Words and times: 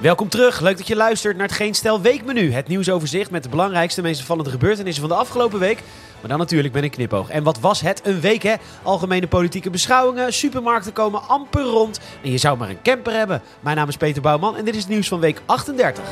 Welkom 0.00 0.28
terug. 0.28 0.60
Leuk 0.60 0.76
dat 0.76 0.86
je 0.86 0.96
luistert 0.96 1.36
naar 1.36 1.46
het 1.46 1.56
Geen 1.56 1.74
Stel 1.74 2.00
Weekmenu. 2.00 2.52
Het 2.52 2.68
nieuwsoverzicht 2.68 3.30
met 3.30 3.42
de 3.42 3.48
belangrijkste, 3.48 4.02
meest 4.02 4.20
opvallende 4.20 4.50
gebeurtenissen 4.50 5.00
van 5.00 5.10
de 5.10 5.18
afgelopen 5.18 5.58
week. 5.58 5.82
Maar 6.20 6.28
dan 6.28 6.38
natuurlijk 6.38 6.74
met 6.74 6.82
een 6.82 6.90
knipoog. 6.90 7.28
En 7.28 7.42
wat 7.42 7.60
was 7.60 7.80
het 7.80 8.00
een 8.04 8.20
week, 8.20 8.42
hè? 8.42 8.54
Algemene 8.82 9.26
politieke 9.26 9.70
beschouwingen, 9.70 10.32
supermarkten 10.32 10.92
komen 10.92 11.28
amper 11.28 11.62
rond. 11.62 12.00
En 12.22 12.30
je 12.30 12.38
zou 12.38 12.58
maar 12.58 12.68
een 12.68 12.82
camper 12.82 13.12
hebben. 13.12 13.42
Mijn 13.60 13.76
naam 13.76 13.88
is 13.88 13.96
Peter 13.96 14.22
Bouwman 14.22 14.56
en 14.56 14.64
dit 14.64 14.74
is 14.74 14.80
het 14.80 14.90
nieuws 14.90 15.08
van 15.08 15.20
week 15.20 15.42
38. 15.46 16.04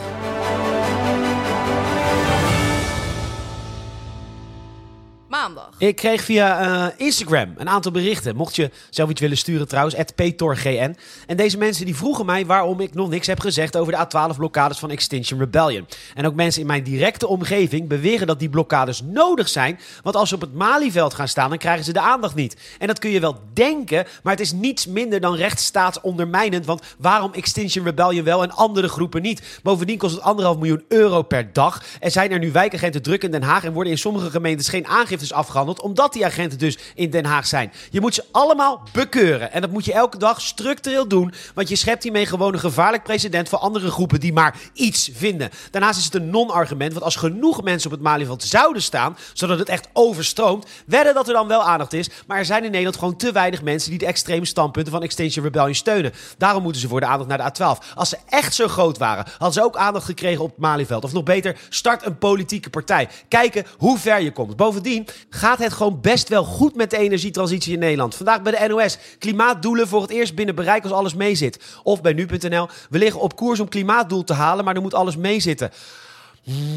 Ik 5.79 5.97
kreeg 5.97 6.23
via 6.23 6.61
eh, 6.61 7.07
Instagram 7.07 7.55
een 7.57 7.69
aantal 7.69 7.93
berichten. 7.93 8.37
Mocht 8.37 8.57
je 8.57 8.71
zelf 8.91 9.11
iets 9.11 9.21
willen 9.21 9.37
sturen 9.37 9.69
trouwens, 9.69 9.97
@petorgn. 10.15 10.97
En 11.27 11.37
deze 11.37 11.59
mensen 11.59 11.85
die 11.85 11.97
vroegen 11.97 12.27
mij 12.27 12.47
waarom 12.47 12.81
ik 12.81 12.95
nog 12.95 13.09
niks 13.09 13.27
heb 13.27 13.41
gezegd 13.41 13.77
over 13.77 13.93
de 13.93 13.99
A12-blokkades 13.99 14.79
van 14.79 14.91
Extinction 14.91 15.39
Rebellion. 15.39 15.87
En 16.15 16.27
ook 16.27 16.35
mensen 16.35 16.61
in 16.61 16.67
mijn 16.67 16.83
directe 16.83 17.27
omgeving 17.27 17.89
beweren 17.89 18.27
dat 18.27 18.39
die 18.39 18.49
blokkades 18.49 19.03
nodig 19.03 19.49
zijn. 19.49 19.79
Want 20.03 20.17
als 20.17 20.29
ze 20.29 20.35
op 20.35 20.41
het 20.41 20.55
Malieveld 20.55 21.15
gaan 21.15 21.29
staan, 21.29 21.49
dan 21.49 21.59
krijgen 21.59 21.85
ze 21.85 21.93
de 21.93 22.01
aandacht 22.01 22.35
niet. 22.35 22.57
En 22.79 22.87
dat 22.87 22.99
kun 22.99 23.11
je 23.11 23.21
wel 23.21 23.41
denken, 23.53 24.07
maar 24.23 24.33
het 24.33 24.43
is 24.43 24.53
niets 24.53 24.87
minder 24.87 25.21
dan 25.21 25.35
rechtsstaatsondermijnend. 25.35 26.67
Want 26.67 26.83
waarom 26.99 27.33
Extinction 27.33 27.85
Rebellion 27.85 28.25
wel 28.25 28.43
en 28.43 28.51
andere 28.51 28.89
groepen 28.89 29.23
niet? 29.23 29.61
Bovendien 29.63 29.99
kost 29.99 30.15
het 30.15 30.23
anderhalf 30.23 30.57
miljoen 30.57 30.85
euro 30.89 31.23
per 31.23 31.53
dag. 31.53 31.83
Er 32.01 32.11
zijn 32.11 32.31
er 32.31 32.39
nu 32.39 32.53
wijkagenten 32.53 33.03
druk 33.03 33.23
in 33.23 33.31
Den 33.31 33.43
Haag 33.43 33.65
en 33.65 33.73
worden 33.73 33.93
in 33.93 33.99
sommige 33.99 34.31
gemeentes 34.31 34.69
geen 34.69 34.87
aangiftes 34.87 35.33
afgehandeld, 35.37 35.81
omdat 35.81 36.13
die 36.13 36.25
agenten 36.25 36.59
dus 36.59 36.79
in 36.95 37.11
Den 37.11 37.25
Haag 37.25 37.47
zijn. 37.47 37.73
Je 37.91 38.01
moet 38.01 38.15
ze 38.15 38.25
allemaal 38.33 38.83
bekeuren. 38.93 39.53
En 39.53 39.61
dat 39.61 39.71
moet 39.71 39.85
je 39.85 39.93
elke 39.93 40.19
dag 40.19 40.41
structureel 40.41 41.09
doen, 41.09 41.33
want 41.55 41.69
je 41.69 41.77
schept 41.77 42.03
hiermee 42.03 42.27
gewoon 42.27 42.53
een 42.53 42.61
gevaarlijk 42.61 43.03
precedent 43.03 43.49
voor 43.49 43.59
andere 43.59 43.91
groepen 43.91 44.21
die 44.21 44.33
maar 44.33 44.57
iets 44.73 45.11
vinden. 45.13 45.51
Daarnaast 45.71 45.99
is 45.99 46.05
het 46.05 46.15
een 46.15 46.31
non-argument, 46.31 46.93
want 46.93 47.05
als 47.05 47.17
genoeg 47.17 47.63
mensen 47.63 47.91
op 47.91 47.97
het 47.97 48.07
Malieveld 48.07 48.43
zouden 48.43 48.83
staan, 48.83 49.17
zodat 49.33 49.59
het 49.59 49.69
echt 49.69 49.89
overstroomt, 49.93 50.67
wedden 50.87 51.15
dat 51.15 51.29
er 51.29 51.35
dan 51.35 51.49
wel 51.49 51.63
aandacht 51.63 51.93
is. 51.93 52.11
Maar 52.27 52.39
er 52.39 52.45
zijn 52.45 52.65
in 52.65 52.71
Nederland 52.71 52.97
gewoon 52.97 53.17
te 53.17 53.33
weinig 53.33 53.63
mensen 53.63 53.91
die 53.91 53.99
de 53.99 54.07
extreme 54.07 54.45
standpunten 54.45 54.93
van 54.93 55.03
Extinction 55.03 55.45
Rebellion 55.45 55.75
steunen. 55.75 56.13
Daarom 56.39 56.63
moeten 56.63 56.81
ze 56.81 56.89
voor 56.89 57.01
de 57.01 57.07
aandacht 57.07 57.29
naar 57.29 57.53
de 57.53 57.77
A12. 57.79 57.95
Als 57.95 58.09
ze 58.09 58.17
echt 58.29 58.55
zo 58.55 58.69
groot 58.69 58.99
waren, 58.99 59.25
hadden 59.31 59.53
ze 59.53 59.63
ook 59.63 59.77
aandacht 59.77 60.05
gekregen 60.05 60.43
op 60.43 60.51
het 60.51 60.59
Malieveld. 60.59 61.05
Of 61.05 61.13
nog 61.13 61.23
beter, 61.23 61.59
start 61.69 62.07
een 62.07 62.19
politieke 62.19 62.71
partij. 62.71 63.09
Kijken 63.29 63.67
hoe 63.79 63.99
ver 63.99 64.21
je 64.21 64.33
komt. 64.33 64.57
Bovendien 64.57 65.07
gaat 65.31 65.59
het 65.59 65.73
gewoon 65.73 66.01
best 66.01 66.29
wel 66.29 66.45
goed 66.45 66.75
met 66.75 66.91
de 66.91 66.97
energietransitie 66.97 67.73
in 67.73 67.79
Nederland. 67.79 68.15
Vandaag 68.15 68.43
bij 68.43 68.53
de 68.53 68.69
NOS. 68.69 68.99
Klimaatdoelen 69.19 69.89
voor 69.89 70.03
het 70.03 70.11
eerst 70.11 70.35
binnen 70.35 70.55
bereik 70.55 70.83
als 70.83 70.93
alles 70.93 71.15
meezit. 71.15 71.59
Of 71.83 72.01
bij 72.01 72.13
nu.nl. 72.13 72.69
We 72.91 72.99
liggen 72.99 73.21
op 73.21 73.37
koers 73.37 73.61
om 73.61 73.69
klimaatdoel 73.69 74.25
te 74.25 74.33
halen, 74.33 74.65
maar 74.65 74.75
er 74.75 74.83
moet 74.83 74.95
alles 74.95 75.17
meezitten. 75.17 75.71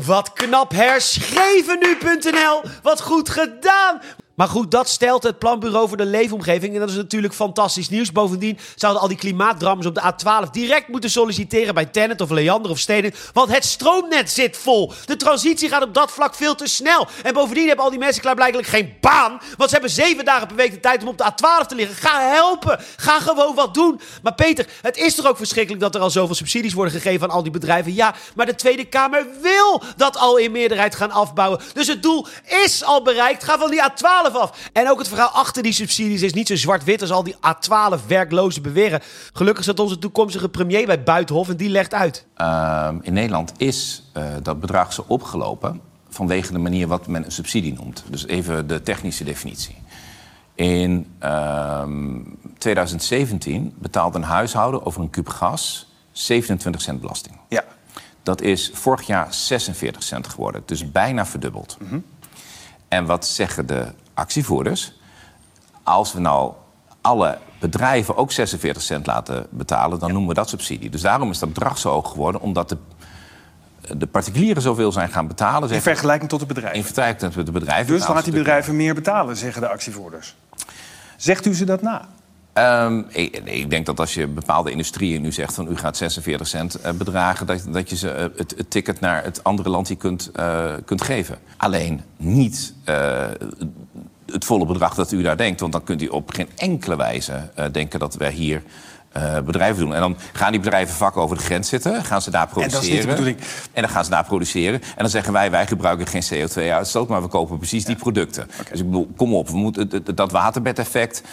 Wat 0.06 0.34
knap 0.34 0.72
herschreven 0.72 1.80
nu.nl. 1.80 2.62
Wat 2.82 3.02
goed 3.02 3.30
gedaan. 3.30 4.02
Maar 4.40 4.48
goed, 4.48 4.72
dat 4.72 4.90
stelt 4.90 5.24
het 5.24 5.40
Planbureau 5.40 5.88
voor 5.88 5.98
de 5.98 6.06
Leefomgeving. 6.06 6.74
En 6.74 6.80
dat 6.80 6.90
is 6.90 6.96
natuurlijk 6.96 7.34
fantastisch 7.34 7.90
nieuws. 7.90 8.12
Bovendien 8.12 8.58
zouden 8.76 9.02
al 9.02 9.08
die 9.08 9.18
klimaatdrammers 9.18 9.88
op 9.88 9.96
de 9.96 10.02
A12 10.02 10.52
direct 10.52 10.88
moeten 10.88 11.10
solliciteren 11.10 11.74
bij 11.74 11.86
Tennet 11.86 12.22
of 12.22 12.30
Leander 12.30 12.72
of 12.72 12.80
Stedin. 12.80 13.14
Want 13.34 13.52
het 13.52 13.66
stroomnet 13.66 14.32
zit 14.32 14.58
vol. 14.58 14.94
De 15.06 15.16
transitie 15.16 15.70
gaat 15.70 15.84
op 15.84 15.94
dat 15.94 16.12
vlak 16.12 16.36
veel 16.36 16.56
te 16.56 16.68
snel. 16.68 17.08
En 17.24 17.34
bovendien 17.34 17.68
hebben 17.68 17.86
al 17.86 17.92
die 17.92 18.00
mensen 18.00 18.22
klaarblijkelijk 18.22 18.68
geen 18.68 18.94
baan. 19.02 19.42
Want 19.58 19.70
ze 19.70 19.76
hebben 19.76 19.90
zeven 19.90 20.26
dagen 20.26 20.48
per 20.48 20.56
week 20.56 20.72
de 20.72 20.80
tijd 20.80 21.02
om 21.02 21.08
op 21.08 21.18
de 21.18 21.32
A12 21.32 21.68
te 21.68 21.76
liggen. 21.76 21.96
Ga 21.96 22.22
helpen. 22.22 22.80
Ga 22.96 23.20
gewoon 23.20 23.56
wat 23.56 23.74
doen. 23.74 24.02
Maar 24.24 24.36
Peter, 24.36 24.68
het 24.82 24.98
is 24.98 25.16
toch 25.16 25.26
ook 25.26 25.38
verschrikkelijk 25.38 25.82
dat 25.82 25.96
er 25.96 26.02
al 26.02 26.10
zoveel 26.10 26.36
subsidies 26.36 26.74
worden 26.74 26.94
gegeven 26.94 27.30
aan 27.30 27.36
al 27.36 27.44
die 27.44 27.52
bedrijven? 27.52 27.94
Ja, 27.94 28.16
maar 28.36 28.46
de 28.46 28.56
Tweede 28.56 28.86
Kamer 28.86 29.26
wil 29.42 29.84
dat 29.98 30.18
al 30.18 30.38
in 30.38 30.52
meerderheid 30.52 30.96
gaan 30.96 31.12
afbouwen. 31.12 31.60
Dus 31.74 31.88
het 31.88 32.04
doel 32.04 32.28
is 32.64 32.84
al 32.84 33.02
bereikt. 33.02 33.44
Ga 33.44 33.58
van 33.58 33.72
die 33.72 33.82
A12 33.82 34.28
af. 34.36 34.70
En 34.74 34.90
ook 34.90 35.00
het 35.00 35.08
verhaal 35.08 35.30
achter 35.30 35.64
die 35.64 35.72
subsidies 35.72 36.22
is 36.22 36.34
niet 36.34 36.48
zo 36.48 36.56
zwart-wit 36.56 37.02
als 37.02 37.12
al 37.12 37.24
die 37.24 37.36
A12 37.36 38.06
werklozen 38.08 38.62
beweren. 38.62 39.02
Gelukkig 39.34 39.64
zat 39.64 39.80
onze 39.80 40.00
toekomstige 40.00 40.50
premier 40.50 40.86
bij 40.86 41.04
Buitenhof 41.04 41.50
en 41.50 41.58
die 41.58 41.70
legt 41.70 41.94
uit. 41.94 42.26
Uh, 42.38 42.90
in 43.02 43.14
Nederland 43.14 43.52
is 43.58 44.04
uh, 44.18 44.24
dat 44.42 44.60
bedrag 44.60 44.94
zo 44.94 45.04
opgelopen 45.08 45.82
vanwege 46.10 46.52
de 46.52 46.60
manier 46.60 46.88
wat 46.88 47.08
men 47.08 47.26
een 47.26 47.32
subsidie 47.32 47.74
noemt. 47.74 48.04
Dus 48.08 48.28
even 48.28 48.68
de 48.68 48.82
technische 48.82 49.24
definitie. 49.24 49.76
In 50.56 51.08
uh, 51.24 51.84
2017 52.58 53.74
betaalt 53.78 54.16
een 54.16 54.24
huishouden 54.24 54.86
over 54.86 55.02
een 55.02 55.10
kuub 55.10 55.30
gas 55.30 55.94
27 56.12 56.82
cent 56.82 57.02
belasting. 57.02 57.36
Ja. 57.50 57.64
Dat 58.24 58.42
is 58.42 58.72
vorig 58.74 59.08
jaar 59.08 59.34
46 59.34 60.04
cent 60.04 60.28
geworden, 60.28 60.64
dus 60.66 60.92
bijna 60.92 61.26
verdubbeld. 61.26 61.78
Mm 61.80 61.88
-hmm. 61.88 62.06
En 62.88 63.06
wat 63.06 63.26
zeggen 63.26 63.66
de 63.66 63.88
actievoerders? 64.20 64.94
Als 65.84 66.14
we 66.14 66.20
nou 66.20 66.54
alle 67.02 67.38
bedrijven 67.60 68.18
ook 68.18 68.32
46 68.32 68.82
cent 68.82 69.06
laten 69.06 69.48
betalen, 69.50 70.00
dan 70.00 70.08
ja. 70.08 70.14
noemen 70.14 70.30
we 70.30 70.40
dat 70.40 70.50
subsidie. 70.50 70.90
Dus 70.90 71.02
daarom 71.02 71.30
is 71.30 71.40
dat 71.40 71.54
bedrag 71.54 71.78
zo 71.78 71.90
hoog 71.90 72.10
geworden, 72.12 72.42
omdat 72.42 72.70
de, 72.70 72.78
de 73.98 74.08
particulieren 74.08 74.62
zoveel 74.62 74.92
zijn 74.92 75.10
gaan 75.10 75.28
betalen. 75.28 75.70
In 75.70 75.82
vergelijking 75.82 76.30
tot 76.30 76.40
de 76.40 76.46
bedrijven? 76.46 76.78
In 76.78 76.84
vergelijking 76.84 77.34
tot 77.34 77.46
de 77.46 77.52
bedrijven. 77.52 77.94
Dus 77.94 78.06
dan 78.06 78.16
laten 78.16 78.32
die 78.32 78.40
bedrijven 78.40 78.76
meer 78.76 78.94
betalen, 78.94 79.38
zeggen 79.38 79.62
de 79.62 79.68
actievoerders. 79.68 80.36
Zegt 81.18 81.46
u 81.46 81.56
ze 81.56 81.66
dat 81.66 81.82
na? 81.82 82.08
Um, 82.54 83.06
ik, 83.10 83.42
ik, 83.44 83.70
denk 83.70 83.86
dat 83.86 84.00
als 84.00 84.14
je 84.14 84.28
bepaalde 84.28 84.72
industrieën 84.72 85.22
nu 85.22 85.32
zegt 85.32 85.54
van 85.54 85.72
u 85.72 85.78
gaat 85.78 85.98
46 85.98 86.48
cent 86.48 86.86
uh, 86.86 86.92
bedragen, 86.92 87.46
dat, 87.46 87.66
dat 87.70 87.90
je 87.90 87.96
ze 87.96 88.08
uh, 88.08 88.38
het, 88.38 88.54
het, 88.58 88.70
ticket 88.72 89.00
naar 89.00 89.24
het 89.24 89.44
andere 89.44 89.70
land 89.70 89.88
die 89.88 89.98
kunt, 89.98 90.32
uh, 90.40 90.74
kunt 90.86 91.02
geven. 91.02 91.38
Alleen 91.58 92.02
niet 92.18 92.74
het 94.26 94.46
volle 94.46 94.66
bedrag 94.66 94.96
dat 94.96 95.12
u 95.12 95.22
daar 95.22 95.38
denkt, 95.38 95.60
want 95.60 95.72
dan 95.72 95.84
kunt 95.84 96.02
u 96.02 96.08
op 96.08 96.32
geen 96.32 96.50
enkele 96.56 96.96
wijze 96.96 97.50
denken 97.72 98.00
dat 98.00 98.16
wij 98.16 98.32
hier 98.32 98.64
uh, 99.18 99.40
bedrijven 99.40 99.84
doen. 99.84 99.94
En 99.94 100.00
dan 100.00 100.18
gaan 100.34 100.52
die 100.52 100.62
bedrijven 100.62 100.96
vak 100.96 101.18
over 101.18 101.38
de 101.38 101.44
grens 101.44 101.70
zitten, 101.70 102.04
gaan 102.04 102.22
ze 102.22 102.32
daar 102.32 102.48
produceren. 102.48 102.82
En 102.82 102.88
dat 102.88 102.90
is 102.90 102.96
niet 102.96 103.02
de 103.02 103.08
bedoeling. 103.08 103.38
En 103.74 103.82
dan 103.82 103.92
gaan 103.92 104.04
ze 104.04 104.10
daar 104.10 104.26
produceren. 104.26 104.82
En 104.82 104.98
dan 104.98 105.10
zeggen 105.10 105.34
wij, 105.34 105.52
wij 105.52 105.68
gebruiken 105.68 106.08
geen 106.08 106.24
CO2-uitstoot, 106.24 107.08
maar 107.08 107.22
we 107.22 107.28
kopen 107.28 107.58
precies 107.58 107.86
die 107.86 107.96
producten. 107.96 108.44
Okay. 108.44 108.72
Dus 108.72 108.80
ik 108.80 108.86
bedoel, 108.86 109.10
kom 109.16 109.34
op, 109.34 109.50
we 109.50 109.58
moeten 109.58 110.16
dat 110.16 110.32
waterbedeffect. 110.32 111.24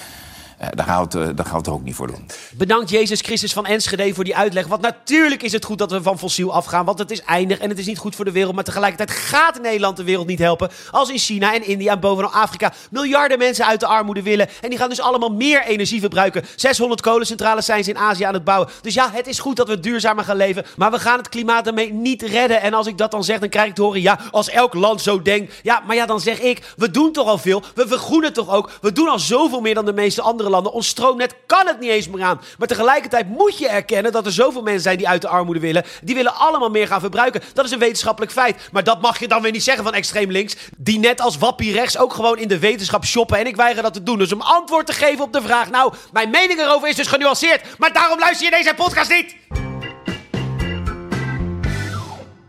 Uh, 0.63 0.69
daar, 0.75 0.87
gaan 0.87 1.09
we 1.09 1.19
het, 1.19 1.37
daar 1.37 1.47
gaan 1.47 1.59
het 1.59 1.69
ook 1.69 1.83
niet 1.83 1.95
voor 1.95 2.07
doen. 2.07 2.27
Bedankt 2.53 2.91
Jezus 2.91 3.21
Christus 3.21 3.53
van 3.53 3.67
Enschede 3.67 4.15
voor 4.15 4.25
die 4.25 4.37
uitleg. 4.37 4.67
Want 4.67 4.83
natuurlijk 4.83 5.43
is 5.43 5.53
het 5.53 5.65
goed 5.65 5.79
dat 5.79 5.91
we 5.91 6.03
van 6.03 6.19
fossiel 6.19 6.53
afgaan. 6.53 6.85
Want 6.85 6.99
het 6.99 7.11
is 7.11 7.21
eindig 7.21 7.59
en 7.59 7.69
het 7.69 7.79
is 7.79 7.87
niet 7.87 7.99
goed 7.99 8.15
voor 8.15 8.25
de 8.25 8.31
wereld. 8.31 8.55
Maar 8.55 8.65
tegelijkertijd 8.65 9.19
gaat 9.19 9.61
Nederland 9.63 9.97
de 9.97 10.05
wereld 10.05 10.27
niet 10.27 10.39
helpen. 10.39 10.71
Als 10.91 11.11
in 11.11 11.19
China 11.19 11.55
en 11.55 11.67
India 11.67 11.93
en 11.93 12.01
bovenal 12.01 12.31
Afrika 12.31 12.73
miljarden 12.91 13.39
mensen 13.39 13.67
uit 13.67 13.81
de 13.81 13.87
armoede 13.87 14.23
willen. 14.23 14.49
En 14.61 14.69
die 14.69 14.79
gaan 14.79 14.89
dus 14.89 15.01
allemaal 15.01 15.29
meer 15.29 15.65
energie 15.65 16.01
verbruiken. 16.01 16.45
600 16.57 17.01
kolencentrales 17.01 17.65
zijn 17.65 17.85
ze 17.85 17.91
in 17.91 17.99
Azië 17.99 18.25
aan 18.25 18.35
het 18.35 18.45
bouwen. 18.45 18.69
Dus 18.81 18.95
ja, 18.95 19.11
het 19.13 19.27
is 19.27 19.39
goed 19.39 19.57
dat 19.57 19.69
we 19.69 19.81
duurzamer 19.81 20.25
gaan 20.25 20.37
leven. 20.37 20.65
Maar 20.77 20.91
we 20.91 20.99
gaan 20.99 21.19
het 21.19 21.29
klimaat 21.29 21.65
daarmee 21.65 21.93
niet 21.93 22.23
redden. 22.23 22.61
En 22.61 22.75
als 22.75 22.87
ik 22.87 22.99
dat 22.99 23.11
dan 23.11 23.25
zeg, 23.25 23.39
dan 23.39 23.49
krijg 23.49 23.69
ik 23.69 23.75
te 23.75 23.83
horen... 23.83 24.01
Ja, 24.01 24.19
als 24.31 24.49
elk 24.49 24.75
land 24.75 25.01
zo 25.01 25.23
denkt. 25.23 25.55
Ja, 25.63 25.83
maar 25.87 25.97
ja, 25.97 26.07
dan 26.07 26.21
zeg 26.21 26.41
ik... 26.41 26.75
We 26.77 26.91
doen 26.91 27.13
toch 27.13 27.27
al 27.27 27.39
veel. 27.39 27.63
We 27.75 27.87
vergroenen 27.89 28.33
toch 28.33 28.51
ook. 28.51 28.71
We 28.81 28.93
doen 28.93 29.09
al 29.09 29.19
zoveel 29.19 29.61
meer 29.61 29.75
dan 29.75 29.85
de 29.85 29.93
meeste 29.93 30.23
andere 30.23 30.45
landen. 30.51 30.73
Ons 30.73 30.89
stroomnet 30.89 31.35
kan 31.47 31.67
het 31.67 31.81
niet 31.81 31.91
eens 31.91 32.09
meer 32.09 32.25
aan. 32.25 32.41
Maar 32.59 32.69
tegelijkertijd 32.69 33.29
moet 33.29 33.59
je 33.59 33.69
erkennen 33.69 34.13
dat 34.13 34.27
er 34.27 34.33
zoveel 34.33 34.63
mensen 34.63 34.83
zijn 34.83 34.97
die 34.97 35.09
uit 35.09 35.23
de 35.23 35.29
armoede 35.29 35.61
willen. 35.61 35.85
Die 36.03 36.15
willen 36.15 36.35
allemaal 36.35 36.71
meer 36.71 36.87
gaan 36.87 37.01
verbruiken. 37.01 37.43
Dat 37.53 37.65
is 37.65 37.71
een 37.71 37.79
wetenschappelijk 37.79 38.33
feit. 38.33 38.69
Maar 38.73 38.85
dat 38.85 39.01
mag 39.01 39.19
je 39.19 39.29
dan 39.29 39.43
weer 39.43 39.53
niet 39.53 39.63
zeggen 39.63 39.85
van 39.85 39.95
extreem 39.95 40.31
links. 40.31 40.57
Die 40.77 40.99
net 40.99 41.21
als 41.21 41.39
wappie 41.39 41.73
rechts 41.73 41.99
ook 41.99 42.13
gewoon 42.13 42.39
in 42.39 42.49
de 42.49 42.59
wetenschap 42.59 43.05
shoppen. 43.05 43.39
En 43.39 43.47
ik 43.47 43.57
weiger 43.57 43.83
dat 43.83 43.95
te 43.95 44.03
doen. 44.03 44.19
Dus 44.19 44.33
om 44.33 44.41
antwoord 44.41 44.87
te 44.87 44.93
geven 44.93 45.25
op 45.25 45.33
de 45.33 45.43
vraag. 45.43 45.71
Nou, 45.71 45.95
mijn 46.13 46.31
mening 46.31 46.61
erover 46.61 46.89
is 46.89 46.97
dus 46.97 47.07
genuanceerd. 47.07 47.79
Maar 47.79 47.93
daarom 47.93 48.19
luister 48.19 48.45
je 48.45 48.51
deze 48.51 48.75
podcast 48.75 49.11
niet. 49.11 49.37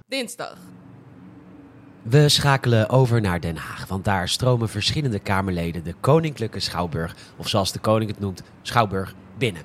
Dinsdag. 0.08 0.67
We 2.10 2.30
schakelen 2.30 2.90
over 2.90 3.22
naar 3.22 3.40
Den 3.40 3.58
Haag, 3.58 3.88
want 3.88 4.06
daar 4.06 4.30
stromen 4.30 4.70
verschillende 4.70 5.20
Kamerleden 5.20 5.84
de 5.84 5.94
Koninklijke 6.00 6.60
Schouwburg, 6.60 7.16
of 7.38 7.50
zoals 7.50 7.72
de 7.72 7.80
koning 7.80 8.10
het 8.10 8.20
noemt, 8.20 8.44
Schouwburg, 8.62 9.14
binnen. 9.38 9.62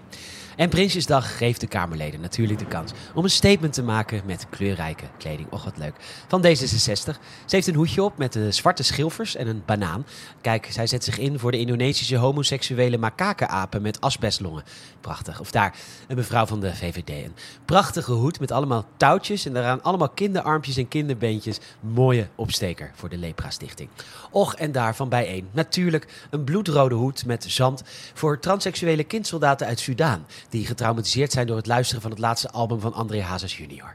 En 0.57 0.69
Prinsjesdag 0.69 1.37
geeft 1.37 1.61
de 1.61 1.67
Kamerleden 1.67 2.21
natuurlijk 2.21 2.59
de 2.59 2.67
kans 2.67 2.93
om 3.15 3.25
een 3.25 3.31
statement 3.31 3.73
te 3.73 3.83
maken 3.83 4.23
met 4.27 4.47
kleurrijke 4.51 5.05
kleding. 5.19 5.51
Och, 5.51 5.65
wat 5.65 5.77
leuk. 5.77 5.95
Van 6.29 6.47
D66. 6.47 7.19
Ze 7.47 7.57
heeft 7.57 7.67
een 7.67 7.75
hoedje 7.75 8.03
op 8.03 8.19
met 8.19 8.33
de 8.33 8.53
zwarte 8.53 8.83
schilfers 8.83 9.37
en 9.37 9.47
een 9.47 9.63
banaan. 9.67 10.07
Kijk, 10.41 10.69
zij 10.71 10.87
zet 10.87 11.05
zich 11.05 11.19
in 11.19 11.39
voor 11.39 11.51
de 11.51 11.59
Indonesische 11.59 12.17
homoseksuele 12.17 12.99
makakenapen 12.99 13.83
met 13.83 14.01
asbestlongen. 14.01 14.63
Prachtig. 15.01 15.41
Of 15.41 15.51
daar, 15.51 15.75
een 16.09 16.17
mevrouw 16.17 16.47
van 16.47 16.61
de 16.61 16.77
VVD. 16.77 17.09
Een 17.09 17.35
prachtige 17.65 18.13
hoed 18.13 18.41
met 18.41 18.51
allemaal 18.51 18.87
touwtjes 18.97 19.47
en 19.47 19.53
daaraan 19.53 19.83
allemaal 19.83 20.09
kinderarmpjes 20.09 20.77
en 20.77 20.89
kinderbeentjes. 20.89 21.59
Mooie 21.81 22.29
opsteker 22.35 22.91
voor 22.95 23.09
de 23.09 23.17
Lepra 23.17 23.51
Stichting. 23.51 23.89
Och, 24.31 24.55
en 24.55 24.73
daarvan 24.73 25.09
bijeen. 25.09 25.49
Natuurlijk 25.53 26.27
een 26.31 26.45
bloedrode 26.45 26.95
hoed 26.95 27.27
met 27.27 27.45
zand 27.49 27.83
voor 28.15 28.39
transseksuele 28.39 29.05
kindsoldaten 29.05 29.67
uit 29.67 29.81
Sudaan. 29.81 30.27
Die 30.53 30.67
getraumatiseerd 30.67 31.33
zijn 31.33 31.47
door 31.47 31.57
het 31.57 31.67
luisteren 31.67 32.03
van 32.03 32.11
het 32.11 32.21
laatste 32.21 32.51
album 32.51 32.81
van 32.81 32.93
André 32.93 33.23
Hazes 33.23 33.57
junior. 33.57 33.95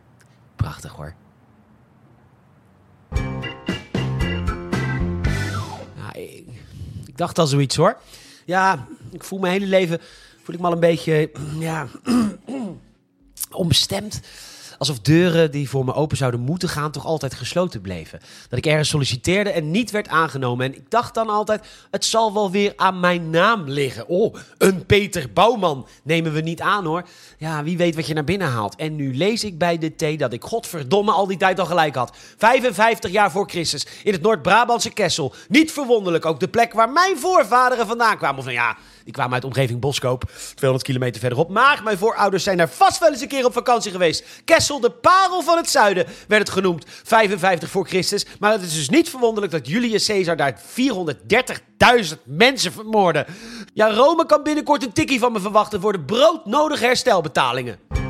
Prachtig 0.55 0.91
hoor. 0.91 1.13
Ik, 6.13 6.47
ik 7.05 7.17
dacht 7.17 7.39
al 7.39 7.47
zoiets 7.47 7.75
hoor. 7.75 7.97
Ja, 8.45 8.87
ik 9.11 9.23
voel 9.23 9.39
mijn 9.39 9.53
hele 9.53 9.65
leven 9.65 9.99
voel 10.43 10.55
ik 10.55 10.61
me 10.61 10.67
al 10.67 10.73
een 10.73 10.79
beetje 10.79 11.31
ja, 11.59 11.87
onbestemd. 13.51 14.21
Alsof 14.77 14.99
deuren 14.99 15.51
die 15.51 15.69
voor 15.69 15.85
me 15.85 15.93
open 15.93 16.17
zouden 16.17 16.39
moeten 16.39 16.69
gaan, 16.69 16.91
toch 16.91 17.05
altijd 17.05 17.33
gesloten 17.33 17.81
bleven. 17.81 18.19
Dat 18.49 18.59
ik 18.59 18.65
ergens 18.65 18.89
solliciteerde 18.89 19.49
en 19.49 19.71
niet 19.71 19.91
werd 19.91 20.07
aangenomen. 20.07 20.65
En 20.65 20.75
ik 20.75 20.89
dacht 20.89 21.13
dan 21.13 21.29
altijd, 21.29 21.65
het 21.91 22.05
zal 22.05 22.33
wel 22.33 22.51
weer 22.51 22.73
aan 22.75 22.99
mijn 22.99 23.29
naam 23.29 23.69
liggen. 23.69 24.07
Oh, 24.07 24.35
een 24.57 24.85
Peter 24.85 25.29
Bouwman 25.33 25.87
nemen 26.03 26.33
we 26.33 26.41
niet 26.41 26.61
aan 26.61 26.85
hoor. 26.85 27.03
Ja, 27.37 27.63
wie 27.63 27.77
weet 27.77 27.95
wat 27.95 28.07
je 28.07 28.13
naar 28.13 28.23
binnen 28.23 28.47
haalt. 28.47 28.75
En 28.75 28.95
nu 28.95 29.15
lees 29.15 29.43
ik 29.43 29.57
bij 29.57 29.77
de 29.77 29.95
thee 29.95 30.17
dat 30.17 30.33
ik 30.33 30.43
godverdomme 30.43 31.11
al 31.11 31.27
die 31.27 31.37
tijd 31.37 31.59
al 31.59 31.65
gelijk 31.65 31.95
had. 31.95 32.15
55 32.37 33.11
jaar 33.11 33.31
voor 33.31 33.49
Christus, 33.49 33.87
in 34.03 34.13
het 34.13 34.21
Noord-Brabantse 34.21 34.93
Kessel. 34.93 35.33
Niet 35.47 35.71
verwonderlijk, 35.71 36.25
ook 36.25 36.39
de 36.39 36.47
plek 36.47 36.73
waar 36.73 36.89
mijn 36.89 37.17
voorvaderen 37.17 37.87
vandaan 37.87 38.17
kwamen. 38.17 38.39
Of 38.39 38.45
nou 38.45 38.57
ja, 38.57 38.77
die 39.07 39.15
kwamen 39.15 39.33
uit 39.33 39.41
de 39.41 39.47
omgeving 39.47 39.79
Boskoop, 39.79 40.23
200 40.55 40.83
kilometer 40.83 41.21
verderop. 41.21 41.49
Maar 41.49 41.81
mijn 41.83 41.97
voorouders 41.97 42.43
zijn 42.43 42.57
daar 42.57 42.69
vast 42.69 42.99
wel 42.99 43.11
eens 43.11 43.21
een 43.21 43.27
keer 43.27 43.45
op 43.45 43.53
vakantie 43.53 43.91
geweest. 43.91 44.23
Kessel, 44.45 44.79
de 44.79 44.89
parel 44.89 45.41
van 45.41 45.57
het 45.57 45.69
zuiden, 45.69 46.05
werd 46.27 46.41
het 46.41 46.51
genoemd. 46.51 46.85
55 47.03 47.69
voor 47.69 47.87
Christus. 47.87 48.25
Maar 48.39 48.51
het 48.51 48.61
is 48.61 48.73
dus 48.73 48.89
niet 48.89 49.09
verwonderlijk 49.09 49.51
dat 49.51 49.67
Julius 49.67 50.05
Caesar 50.05 50.37
daar 50.37 50.59
430.000 52.13 52.17
mensen 52.23 52.71
vermoordde. 52.71 53.25
Ja, 53.73 53.93
Rome 53.93 54.25
kan 54.25 54.43
binnenkort 54.43 54.83
een 54.83 54.93
tikkie 54.93 55.19
van 55.19 55.31
me 55.31 55.39
verwachten 55.39 55.81
voor 55.81 55.91
de 55.91 56.01
broodnodige 56.01 56.85
herstelbetalingen. 56.85 58.06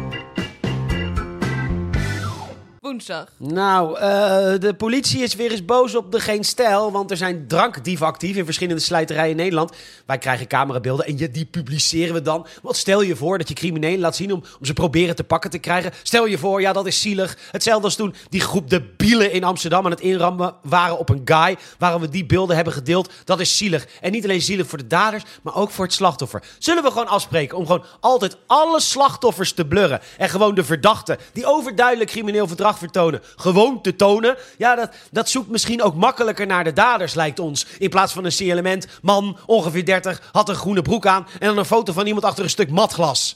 Nou, 3.38 3.97
eh, 3.97 4.59
de 4.59 4.73
politie 4.77 5.21
is 5.21 5.35
weer 5.35 5.51
eens 5.51 5.65
boos 5.65 5.95
op 5.95 6.11
de 6.11 6.19
Geen 6.19 6.44
Stijl. 6.44 6.91
Want 6.91 7.11
er 7.11 7.17
zijn 7.17 7.47
drankdieven 7.47 8.05
actief 8.05 8.35
in 8.35 8.45
verschillende 8.45 8.81
slijterijen 8.81 9.31
in 9.31 9.35
Nederland. 9.35 9.71
Wij 10.05 10.17
krijgen 10.17 10.47
camerabeelden 10.47 11.05
en 11.05 11.15
die 11.15 11.45
publiceren 11.45 12.13
we 12.13 12.21
dan. 12.21 12.47
Want 12.61 12.75
stel 12.75 13.01
je 13.01 13.15
voor 13.15 13.38
dat 13.38 13.47
je 13.47 13.53
criminelen 13.53 13.99
laat 13.99 14.15
zien 14.15 14.33
om, 14.33 14.44
om 14.59 14.65
ze 14.65 14.73
proberen 14.73 15.15
te 15.15 15.23
pakken 15.23 15.49
te 15.49 15.57
krijgen. 15.57 15.91
Stel 16.03 16.25
je 16.25 16.38
voor, 16.38 16.61
ja, 16.61 16.73
dat 16.73 16.88
is 16.88 17.01
zielig. 17.01 17.38
Hetzelfde 17.51 17.85
als 17.85 17.95
toen 17.95 18.15
die 18.29 18.41
groep 18.41 18.69
de 18.69 18.81
bielen 18.81 19.31
in 19.31 19.44
Amsterdam 19.44 19.85
aan 19.85 19.91
het 19.91 19.99
inrammen 19.99 20.55
waren 20.61 20.97
op 20.97 21.09
een 21.09 21.21
guy. 21.25 21.57
Waarom 21.77 22.01
we 22.01 22.09
die 22.09 22.25
beelden 22.25 22.55
hebben 22.55 22.73
gedeeld. 22.73 23.11
Dat 23.23 23.39
is 23.39 23.57
zielig. 23.57 23.88
En 24.01 24.11
niet 24.11 24.23
alleen 24.23 24.41
zielig 24.41 24.67
voor 24.67 24.77
de 24.77 24.88
daders, 24.88 25.23
maar 25.41 25.55
ook 25.55 25.71
voor 25.71 25.85
het 25.85 25.94
slachtoffer. 25.94 26.44
Zullen 26.57 26.83
we 26.83 26.89
gewoon 26.91 27.07
afspreken 27.07 27.57
om 27.57 27.65
gewoon 27.65 27.85
altijd 27.99 28.38
alle 28.47 28.81
slachtoffers 28.81 29.53
te 29.53 29.65
blurren. 29.65 30.01
En 30.17 30.29
gewoon 30.29 30.55
de 30.55 30.63
verdachten 30.63 31.17
die 31.33 31.45
overduidelijk 31.45 32.09
crimineel 32.09 32.47
verdrag 32.47 32.77
vertonen, 32.92 33.22
gewoon 33.36 33.81
te 33.81 33.95
tonen. 33.95 34.36
Ja, 34.57 34.75
dat, 34.75 34.89
dat 35.12 35.30
zoekt 35.30 35.50
misschien 35.50 35.84
ook 35.84 35.95
makkelijker 35.95 36.48
naar 36.48 36.63
de 36.63 36.74
daders, 36.74 37.13
lijkt 37.13 37.39
ons. 37.39 37.66
In 37.78 37.89
plaats 37.89 38.13
van 38.13 38.25
een 38.25 38.31
C-element, 38.31 38.88
man, 39.01 39.38
ongeveer 39.45 39.86
30, 39.86 40.30
had 40.31 40.50
een 40.50 40.56
groene 40.56 40.81
broek 40.81 41.06
aan 41.06 41.28
en 41.39 41.48
dan 41.48 41.57
een 41.57 41.66
foto 41.66 41.94
van 41.94 42.06
iemand 42.06 42.25
achter 42.25 42.44
een 42.44 42.50
stuk 42.50 42.69
matglas. 42.69 43.36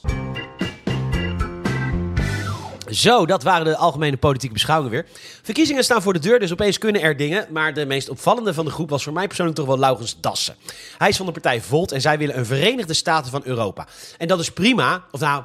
Zo, 2.94 3.26
dat 3.26 3.42
waren 3.42 3.64
de 3.64 3.76
algemene 3.76 4.16
politieke 4.16 4.54
beschouwingen 4.54 4.92
weer. 4.92 5.06
Verkiezingen 5.42 5.84
staan 5.84 6.02
voor 6.02 6.12
de 6.12 6.18
deur, 6.18 6.38
dus 6.38 6.52
opeens 6.52 6.78
kunnen 6.78 7.02
er 7.02 7.16
dingen. 7.16 7.46
Maar 7.50 7.74
de 7.74 7.86
meest 7.86 8.08
opvallende 8.08 8.54
van 8.54 8.64
de 8.64 8.70
groep 8.70 8.90
was 8.90 9.04
voor 9.04 9.12
mij 9.12 9.26
persoonlijk 9.26 9.58
toch 9.58 9.66
wel 9.66 9.78
Laurens 9.78 10.16
Dassen. 10.20 10.54
Hij 10.98 11.08
is 11.08 11.16
van 11.16 11.26
de 11.26 11.32
partij 11.32 11.60
Volt 11.60 11.92
en 11.92 12.00
zij 12.00 12.18
willen 12.18 12.38
een 12.38 12.46
Verenigde 12.46 12.94
Staten 12.94 13.30
van 13.30 13.42
Europa. 13.44 13.86
En 14.18 14.28
dat 14.28 14.40
is 14.40 14.52
prima. 14.52 15.04
Of 15.10 15.20
nou, 15.20 15.42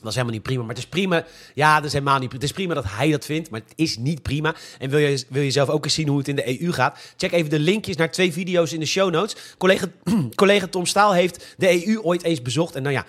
dat 0.00 0.08
is 0.08 0.14
helemaal 0.14 0.34
niet 0.34 0.42
prima, 0.42 0.60
maar 0.60 0.74
het 0.74 0.78
is 0.78 0.86
prima. 0.86 1.24
Ja, 1.54 1.76
dat 1.76 1.84
is 1.84 1.92
helemaal 1.92 2.18
niet. 2.18 2.32
Het 2.32 2.42
is 2.42 2.52
prima 2.52 2.74
dat 2.74 2.84
hij 2.86 3.10
dat 3.10 3.24
vindt, 3.24 3.50
maar 3.50 3.60
het 3.60 3.72
is 3.76 3.96
niet 3.96 4.22
prima. 4.22 4.54
En 4.78 4.90
wil 4.90 4.98
je, 4.98 5.24
wil 5.28 5.42
je 5.42 5.50
zelf 5.50 5.68
ook 5.68 5.84
eens 5.84 5.94
zien 5.94 6.08
hoe 6.08 6.18
het 6.18 6.28
in 6.28 6.36
de 6.36 6.62
EU 6.62 6.72
gaat? 6.72 6.98
Check 7.16 7.32
even 7.32 7.50
de 7.50 7.58
linkjes 7.58 7.96
naar 7.96 8.10
twee 8.10 8.32
video's 8.32 8.72
in 8.72 8.80
de 8.80 8.86
show 8.86 9.10
notes. 9.10 9.36
Collega, 9.58 9.86
collega 10.34 10.66
Tom 10.66 10.86
Staal 10.86 11.12
heeft 11.12 11.54
de 11.56 11.86
EU 11.86 12.00
ooit 12.00 12.22
eens 12.22 12.42
bezocht. 12.42 12.74
En 12.74 12.82
nou 12.82 12.94
ja, 12.94 13.06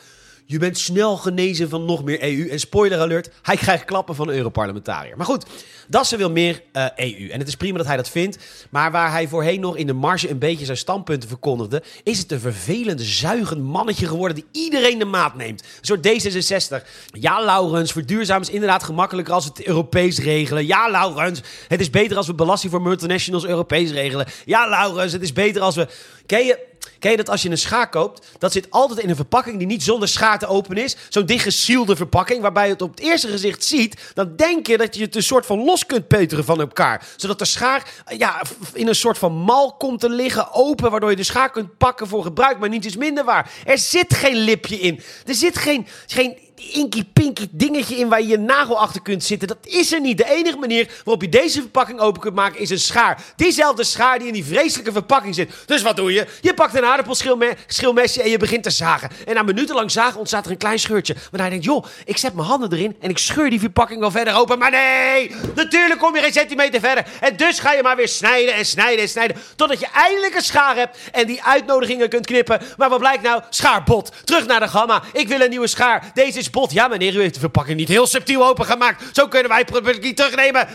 je 0.52 0.60
bent 0.60 0.78
snel 0.78 1.18
genezen 1.18 1.70
van 1.70 1.86
nog 1.86 2.04
meer 2.04 2.24
EU. 2.24 2.50
En 2.50 2.60
spoiler 2.60 3.00
alert, 3.00 3.30
hij 3.42 3.56
krijgt 3.56 3.86
klappen 3.86 4.16
van 4.16 4.28
een 4.28 4.36
Europarlementariër. 4.36 5.18
Maar 5.18 5.26
goed, 5.26 5.46
Dassen 5.92 6.18
wil 6.18 6.32
meer 6.32 6.62
EU. 6.96 7.30
En 7.30 7.40
het 7.40 7.48
is 7.48 7.56
prima 7.56 7.78
dat 7.78 7.88
hij 7.88 7.96
dat 7.96 8.10
vindt. 8.10 8.38
Maar 8.70 8.92
waar 8.92 9.12
hij 9.12 9.28
voorheen 9.28 9.60
nog 9.60 9.78
in 9.78 9.88
de 9.88 9.94
marge 9.94 10.30
een 10.30 10.40
beetje 10.40 10.66
zijn 10.66 10.78
standpunten 10.78 11.30
verkondigde... 11.30 11.84
is 12.04 12.18
het 12.18 12.32
een 12.32 12.40
vervelende, 12.40 13.04
zuigend 13.04 13.64
mannetje 13.64 14.08
geworden 14.08 14.36
die 14.36 14.64
iedereen 14.64 15.00
de 15.00 15.06
maat 15.06 15.36
neemt. 15.36 15.62
Een 15.62 15.68
soort 15.82 16.08
D66. 16.08 16.88
Ja, 17.06 17.44
Laurens, 17.44 17.92
verduurzaam 17.92 18.42
is 18.42 18.50
inderdaad 18.50 18.84
gemakkelijker 18.84 19.34
als 19.34 19.46
we 19.46 19.52
het 19.56 19.68
Europees 19.68 20.20
regelen. 20.20 20.66
Ja, 20.66 20.90
Laurens, 20.90 21.42
het 21.68 21.80
is 21.80 21.90
beter 21.90 22.18
als 22.18 22.28
we 22.28 22.34
belasting 22.34 22.72
voor 22.72 22.82
multinationals 22.82 23.46
Europees 23.46 23.92
regelen. 23.92 24.28
Ja, 24.46 24.70
Laurens, 24.70 25.14
het 25.14 25.22
is 25.22 25.34
beter 25.34 25.62
als 25.62 25.76
we... 25.76 25.88
Ken 26.32 26.46
je... 26.46 26.70
Dat 27.00 27.30
als 27.30 27.42
je 27.42 27.50
een 27.50 27.58
schaar 27.58 27.90
koopt? 27.90 28.28
Dat 28.38 28.52
zit 28.52 28.68
altijd 28.70 29.00
in 29.00 29.10
een 29.10 29.16
verpakking 29.16 29.58
die 29.58 29.68
niet 29.68 29.84
zonder 29.84 30.08
schaar 30.08 30.40
te 30.40 30.48
openen 30.48 30.84
is. 30.84 30.96
Zo'n 31.10 31.26
dichtgesielde 31.26 31.96
verpakking, 31.96 32.42
waarbij 32.42 32.66
je 32.66 32.72
het 32.72 32.82
op 32.82 32.90
het 32.90 33.00
eerste 33.00 33.28
gezicht 33.28 33.64
ziet. 33.64 34.12
Dan 34.14 34.36
denk 34.36 34.68
je 34.68 34.78
dat 34.78 34.96
je 34.96 35.04
het 35.04 35.16
een 35.16 35.24
soort 35.24 35.46
van 35.46 35.64
los 35.64 35.86
kunt 35.86 36.08
peuteren 36.08 36.46
van 36.46 36.60
elkaar. 36.60 37.08
Zodat 37.16 37.40
de 37.40 37.46
schaar 37.46 38.04
ja, 38.18 38.42
in 38.74 38.88
een 38.88 38.96
soort 38.96 39.18
van 39.18 39.34
mal 39.34 39.74
komt 39.74 40.00
te 40.00 40.10
liggen, 40.10 40.54
open. 40.54 40.92
Waardoor 40.92 41.10
je 41.10 41.16
de 41.16 41.24
schaar 41.24 41.52
kunt 41.52 41.78
pakken 41.78 42.08
voor 42.08 42.24
gebruik, 42.24 42.60
maar 42.60 42.70
niet 42.70 42.86
is 42.86 42.96
minder 42.96 43.24
waar. 43.24 43.52
Er 43.66 43.78
zit 43.78 44.14
geen 44.14 44.36
lipje 44.36 44.80
in. 44.80 45.00
Er 45.26 45.36
zit 45.36 45.58
geen, 45.58 45.88
geen 46.08 46.38
inky 46.70 47.04
pinky 47.14 47.48
dingetje 47.52 47.96
in 47.96 48.10
waar 48.10 48.22
je 48.22 48.28
je 48.28 48.38
nagel 48.38 48.80
achter 48.80 49.02
kunt 49.02 49.24
zitten. 49.24 49.48
Dat 49.48 49.58
is 49.62 49.94
er 49.94 50.02
niet. 50.02 50.18
De 50.18 50.30
enige 50.30 50.58
manier 50.58 50.90
waarop 51.04 51.22
je 51.22 51.30
deze 51.30 51.62
verpakking 51.62 52.00
open 52.00 52.22
kunt 52.22 52.36
maken 52.36 52.60
is 52.60 52.70
een 52.70 52.80
schaar. 52.80 53.24
Diezelfde 53.36 53.84
schaar 53.84 54.18
die 54.20 54.28
in 54.28 54.34
die 54.34 54.46
vreselijke 54.46 54.92
verpakking 54.92 55.36
zit. 55.36 55.52
Dus 55.66 55.82
wat 55.82 55.96
doe 55.96 56.14
je? 56.14 56.28
Je 56.42 56.54
pakt 56.54 56.76
een 56.76 56.86
aardappelschilmesje 56.86 58.22
en 58.22 58.30
je 58.30 58.38
begint 58.38 58.64
te 58.64 58.70
zagen. 58.70 59.10
En 59.26 59.36
na 59.36 59.44
minutenlang 59.44 59.92
zagen 59.92 60.20
ontstaat 60.20 60.46
er 60.46 60.52
een 60.52 60.58
klein 60.58 60.80
scheurtje. 60.80 61.16
Maar 61.32 61.40
hij 61.42 61.50
denkt, 61.50 61.66
joh, 61.66 61.86
ik 62.06 62.18
zet 62.18 62.34
mijn 62.34 62.48
handen 62.48 62.74
erin 62.74 62.96
en 63.00 63.10
ik 63.10 63.18
scheur 63.18 63.50
die 63.50 63.60
verpakking 63.60 64.00
wel 64.00 64.12
verder 64.12 64.36
open. 64.36 64.60
Maar 64.60 64.72
nee, 64.72 65.36
natuurlijk 65.56 66.00
kom 66.00 66.16
je 66.16 66.22
geen 66.22 66.34
centimeter 66.34 66.80
verder. 66.80 67.06
En 67.20 67.36
dus 67.36 67.60
ga 67.60 67.74
je 67.74 67.84
maar 67.84 67.96
weer 67.96 68.08
snijden 68.08 68.54
en 68.54 68.66
snijden 68.66 69.02
en 69.02 69.10
snijden. 69.10 69.38
Totdat 69.56 69.80
je 69.80 69.88
eindelijk 69.94 70.36
een 70.36 70.42
schaar 70.42 70.76
hebt 70.76 70.98
en 71.12 71.28
die 71.28 71.44
uitnodigingen 71.44 72.10
kunt 72.10 72.26
knippen. 72.26 72.62
Maar 72.78 72.90
wat 72.90 73.00
blijkt 73.00 73.24
nou? 73.24 73.42
Schaarbot. 73.50 74.12
Terug 74.24 74.46
naar 74.46 74.60
de 74.60 74.68
gamma. 74.68 75.04
Ik 75.14 75.28
wil 75.28 75.42
een 75.42 75.50
nieuwe 75.50 75.68
schaar. 75.68 76.12
Deze 76.14 76.40
is 76.40 76.50
bot. 76.52 76.72
Ja, 76.72 76.88
meneer, 76.88 77.16
u 77.16 77.22
heeft 77.22 77.34
de 77.34 77.40
verpakking 77.40 77.78
niet 77.78 77.88
heel 77.88 78.08
subtiel 78.08 78.48
opengemaakt. 78.48 79.16
Zo 79.16 79.28
kunnen 79.28 79.50
wij 79.50 79.66
het 79.68 80.02
niet 80.02 80.16
terugnemen. 80.16 80.68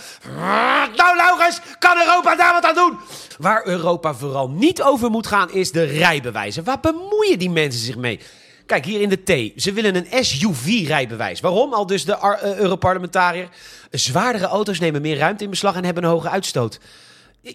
Nou, 0.97 1.17
Laurens, 1.17 1.61
kan 1.79 1.99
Europa 1.99 2.37
daar 2.37 2.53
wat 2.53 2.65
aan 2.65 2.75
doen? 2.75 2.99
Waar 3.39 3.67
Europa 3.67 4.15
vooral 4.15 4.51
niet 4.51 4.83
over 4.83 5.11
moet 5.11 5.27
gaan, 5.27 5.51
is 5.51 5.73
de 5.73 5.85
rijbewijzen. 5.85 6.65
Waar 6.65 6.81
bemoeien 6.81 7.39
die 7.39 7.51
mensen 7.51 7.81
zich 7.81 7.97
mee? 7.97 8.21
Kijk, 8.67 8.85
hier 8.85 9.01
in 9.01 9.09
de 9.09 9.53
T. 9.55 9.63
Ze 9.63 9.73
willen 9.73 9.95
een 9.95 10.25
SUV-rijbewijs. 10.25 11.41
Waarom? 11.41 11.73
Al 11.73 11.87
dus 11.87 12.05
de 12.05 12.19
uh, 12.43 12.55
Europarlementariër. 12.59 13.49
Zwaardere 13.91 14.47
auto's 14.47 14.81
nemen 14.81 15.03
meer 15.03 15.17
ruimte 15.17 15.45
in 15.45 15.51
beslag 15.51 15.77
en 15.77 15.85
hebben 15.85 16.05
een 16.05 16.11
hoge 16.11 16.29
uitstoot. 16.29 16.79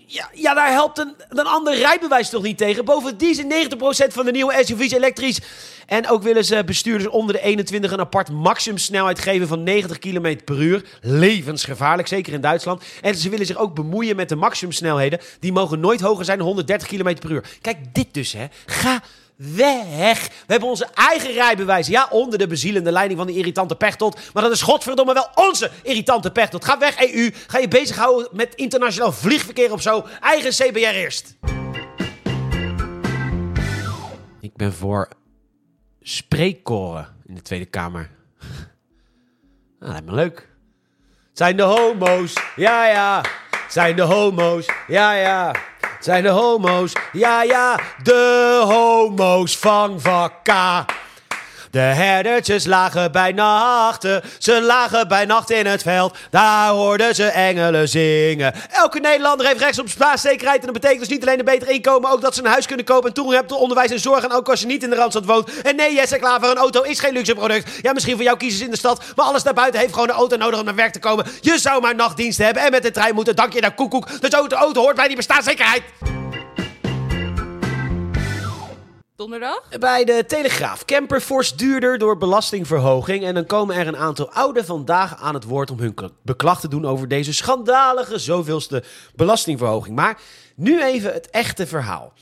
Ja, 0.05 0.29
ja, 0.33 0.53
daar 0.53 0.71
helpt 0.71 0.97
een, 0.97 1.15
een 1.29 1.45
ander 1.45 1.75
rijbewijs 1.75 2.29
toch 2.29 2.43
niet 2.43 2.57
tegen. 2.57 2.85
Bovendien 2.85 3.35
zijn 3.35 3.51
90% 4.09 4.13
van 4.13 4.25
de 4.25 4.31
nieuwe 4.31 4.63
SUV's 4.65 4.91
elektrisch. 4.91 5.39
En 5.91 6.09
ook 6.09 6.23
willen 6.23 6.45
ze 6.45 6.63
bestuurders 6.63 7.09
onder 7.09 7.35
de 7.35 7.41
21 7.41 7.91
een 7.91 7.99
apart 7.99 8.29
maximumsnelheid 8.31 9.19
geven 9.19 9.47
van 9.47 9.63
90 9.63 9.99
km 9.99 10.37
per 10.45 10.61
uur. 10.61 10.83
Levensgevaarlijk, 11.01 12.07
zeker 12.07 12.33
in 12.33 12.41
Duitsland. 12.41 12.83
En 13.01 13.15
ze 13.15 13.29
willen 13.29 13.45
zich 13.45 13.57
ook 13.57 13.75
bemoeien 13.75 14.15
met 14.15 14.29
de 14.29 14.35
maximumsnelheden. 14.35 15.19
Die 15.39 15.51
mogen 15.51 15.79
nooit 15.79 16.01
hoger 16.01 16.25
zijn 16.25 16.37
dan 16.37 16.47
130 16.47 16.87
km 16.87 17.15
per 17.19 17.31
uur. 17.31 17.43
Kijk, 17.61 17.77
dit 17.93 18.13
dus, 18.13 18.33
hè. 18.33 18.45
Ga 18.65 19.01
weg. 19.35 20.27
We 20.27 20.51
hebben 20.51 20.69
onze 20.69 20.87
eigen 20.93 21.31
rijbewijzen. 21.31 21.93
Ja, 21.93 22.07
onder 22.09 22.39
de 22.39 22.47
bezielende 22.47 22.91
leiding 22.91 23.19
van 23.19 23.27
die 23.27 23.37
irritante 23.37 23.75
Pechtold. 23.75 24.19
Maar 24.33 24.43
dat 24.43 24.51
is 24.51 24.61
godverdomme 24.61 25.13
wel 25.13 25.29
onze 25.35 25.71
irritante 25.83 26.31
Pechtold. 26.31 26.65
Ga 26.65 26.77
weg, 26.77 27.13
EU. 27.13 27.31
Ga 27.47 27.57
je 27.57 27.67
bezighouden 27.67 28.29
met 28.31 28.55
internationaal 28.55 29.11
vliegverkeer 29.11 29.71
of 29.71 29.81
zo. 29.81 30.05
Eigen 30.19 30.51
CBR 30.51 30.95
eerst. 30.95 31.35
Ik 34.41 34.55
ben 34.55 34.73
voor 34.73 35.09
spreekkoren 36.01 37.07
in 37.25 37.35
de 37.35 37.41
Tweede 37.41 37.65
Kamer. 37.65 38.09
Nou, 39.79 39.91
lijkt 39.91 40.05
me 40.05 40.13
leuk. 40.13 40.49
Zijn 41.33 41.57
de 41.57 41.63
homo's? 41.63 42.33
Ja, 42.55 42.87
ja. 42.87 43.23
Zijn 43.67 43.95
de 43.95 44.01
homo's? 44.01 44.65
Ja, 44.87 45.13
ja. 45.13 45.55
Zijn 45.99 46.23
de 46.23 46.29
homo's? 46.29 46.93
Ja, 47.11 47.43
ja. 47.43 47.79
De 48.03 48.63
homo's 48.67 49.57
van 49.57 50.01
Vakka. 50.01 50.85
De 51.71 51.79
herdertjes 51.79 52.65
lagen 52.65 53.11
bij 53.11 53.31
nachten, 53.31 54.23
ze 54.37 54.61
lagen 54.61 55.07
bij 55.07 55.25
nacht 55.25 55.49
in 55.49 55.65
het 55.65 55.81
veld. 55.81 56.17
Daar 56.29 56.69
hoorden 56.69 57.15
ze 57.15 57.25
engelen 57.25 57.87
zingen. 57.87 58.53
Elke 58.69 58.99
Nederlander 58.99 59.47
heeft 59.47 59.59
recht 59.59 59.79
op 59.79 59.89
staatszekerheid. 59.89 60.59
En 60.59 60.65
dat 60.65 60.73
betekent 60.73 60.99
dus 60.99 61.09
niet 61.09 61.21
alleen 61.21 61.39
een 61.39 61.45
beter 61.45 61.69
inkomen, 61.69 62.11
ook 62.11 62.21
dat 62.21 62.35
ze 62.35 62.43
een 62.43 62.49
huis 62.49 62.65
kunnen 62.65 62.85
kopen 62.85 63.07
en 63.07 63.13
toegang 63.13 63.35
hebben 63.35 63.53
tot 63.53 63.61
onderwijs 63.61 63.91
en 63.91 63.99
zorg. 63.99 64.23
En 64.23 64.31
ook 64.31 64.49
als 64.49 64.59
je 64.59 64.65
niet 64.65 64.83
in 64.83 64.89
de 64.89 64.95
Randstad 64.95 65.25
woont. 65.25 65.61
En 65.61 65.75
nee, 65.75 65.93
Jesse 65.93 66.17
Klaver, 66.17 66.49
een 66.49 66.57
auto 66.57 66.81
is 66.81 66.99
geen 66.99 67.13
luxe 67.13 67.33
product. 67.33 67.69
Ja, 67.81 67.93
misschien 67.93 68.15
voor 68.15 68.23
jouw 68.23 68.37
kiezers 68.37 68.63
in 68.63 68.71
de 68.71 68.77
stad, 68.77 69.03
maar 69.15 69.25
alles 69.25 69.43
daarbuiten 69.43 69.79
heeft 69.79 69.93
gewoon 69.93 70.09
een 70.09 70.15
auto 70.15 70.37
nodig 70.37 70.59
om 70.59 70.65
naar 70.65 70.75
werk 70.75 70.93
te 70.93 70.99
komen. 70.99 71.25
Je 71.41 71.59
zou 71.59 71.81
maar 71.81 71.95
nachtdiensten 71.95 72.45
hebben 72.45 72.63
en 72.63 72.71
met 72.71 72.83
de 72.83 72.91
trein 72.91 73.15
moeten. 73.15 73.35
Dank 73.35 73.53
je 73.53 73.61
naar 73.61 73.75
koekoek. 73.75 74.21
Dus 74.21 74.29
auto, 74.29 74.55
auto 74.55 74.81
hoort 74.81 74.95
bij 74.95 75.07
die 75.07 75.15
bestaanszekerheid. 75.15 75.81
Donderdag? 79.21 79.61
Bij 79.79 80.03
de 80.03 80.23
Telegraaf. 80.27 80.85
Camper 80.85 81.21
fors 81.21 81.55
duurder 81.55 81.97
door 81.97 82.17
belastingverhoging. 82.17 83.23
En 83.23 83.33
dan 83.33 83.45
komen 83.45 83.75
er 83.75 83.87
een 83.87 83.97
aantal 83.97 84.31
ouden 84.31 84.65
vandaag 84.65 85.21
aan 85.21 85.33
het 85.33 85.43
woord 85.43 85.71
om 85.71 85.79
hun 85.79 85.95
beklag 86.21 86.59
te 86.59 86.67
doen 86.67 86.85
over 86.85 87.07
deze 87.07 87.33
schandalige 87.33 88.19
zoveelste 88.19 88.83
belastingverhoging. 89.15 89.95
Maar 89.95 90.21
nu 90.55 90.83
even 90.83 91.13
het 91.13 91.29
echte 91.29 91.67
verhaal. 91.67 92.13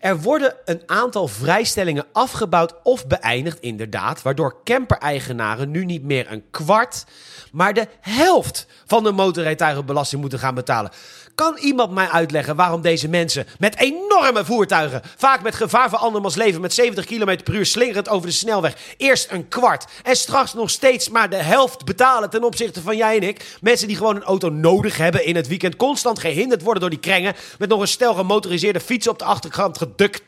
Er 0.00 0.20
worden 0.20 0.54
een 0.64 0.82
aantal 0.86 1.28
vrijstellingen 1.28 2.06
afgebouwd 2.12 2.74
of 2.82 3.06
beëindigd, 3.06 3.60
inderdaad, 3.60 4.22
waardoor 4.22 4.60
camper-eigenaren 4.64 5.70
nu 5.70 5.84
niet 5.84 6.02
meer 6.02 6.32
een 6.32 6.44
kwart, 6.50 7.04
maar 7.52 7.74
de 7.74 7.88
helft 8.00 8.66
van 8.86 9.02
de 9.02 9.12
motorrijtuigenbelasting 9.12 10.20
moeten 10.20 10.38
gaan 10.38 10.54
betalen. 10.54 10.90
Kan 11.36 11.56
iemand 11.60 11.90
mij 11.90 12.08
uitleggen 12.08 12.56
waarom 12.56 12.80
deze 12.80 13.08
mensen 13.08 13.46
met 13.58 13.78
enorme 13.78 14.44
voertuigen, 14.44 15.02
vaak 15.16 15.42
met 15.42 15.54
gevaar 15.54 15.88
voor 15.88 15.98
andermans 15.98 16.34
leven, 16.34 16.60
met 16.60 16.74
70 16.74 17.04
km 17.04 17.38
per 17.44 17.54
uur 17.54 17.66
slingerend 17.66 18.08
over 18.08 18.26
de 18.26 18.34
snelweg, 18.34 18.74
eerst 18.96 19.30
een 19.30 19.48
kwart 19.48 19.84
en 20.02 20.16
straks 20.16 20.54
nog 20.54 20.70
steeds 20.70 21.08
maar 21.08 21.30
de 21.30 21.36
helft 21.36 21.84
betalen 21.84 22.30
ten 22.30 22.44
opzichte 22.44 22.80
van 22.80 22.96
jij 22.96 23.16
en 23.16 23.22
ik? 23.22 23.56
Mensen 23.60 23.88
die 23.88 23.96
gewoon 23.96 24.16
een 24.16 24.22
auto 24.22 24.48
nodig 24.48 24.96
hebben 24.96 25.24
in 25.24 25.36
het 25.36 25.48
weekend, 25.48 25.76
constant 25.76 26.18
gehinderd 26.18 26.62
worden 26.62 26.80
door 26.80 26.90
die 26.90 26.98
krengen, 26.98 27.34
met 27.58 27.68
nog 27.68 27.80
een 27.80 27.88
stel 27.88 28.14
gemotoriseerde 28.14 28.80
fietsen 28.80 29.12
op 29.12 29.18
de 29.18 29.24
achterkant 29.24 29.78
geduct 29.78 30.22